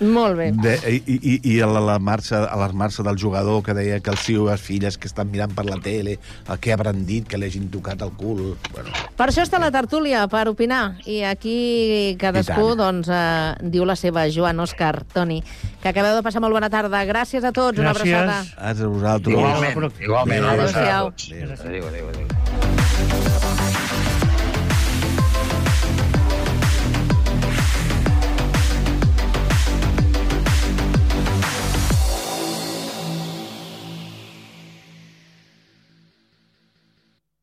[0.00, 0.50] Molt bé.
[0.52, 4.00] de, i, i, i a la, la marxa, a la marxa del jugador que deia
[4.00, 7.38] que els seus filles que estan mirant per la tele, el que hauran dit, que
[7.38, 8.56] l'hagin tocat el cul...
[8.72, 10.98] Bueno, Per això està la tertúlia, per opinar.
[11.06, 14.26] I aquí cadascú I doncs, eh, diu la seva.
[14.32, 15.42] Joan, Òscar, Toni,
[15.82, 17.04] que acabeu de passar molt bona tarda.
[17.08, 18.14] Gràcies a tots, una Gràcies.
[18.14, 18.44] abraçada.
[18.56, 19.36] a vosaltres.
[19.36, 20.44] Igualment, igualment.
[20.44, 20.66] Adéu.
[20.66, 21.12] Adéu-siau.
[21.12, 22.45] Adéu, adéu, adéu.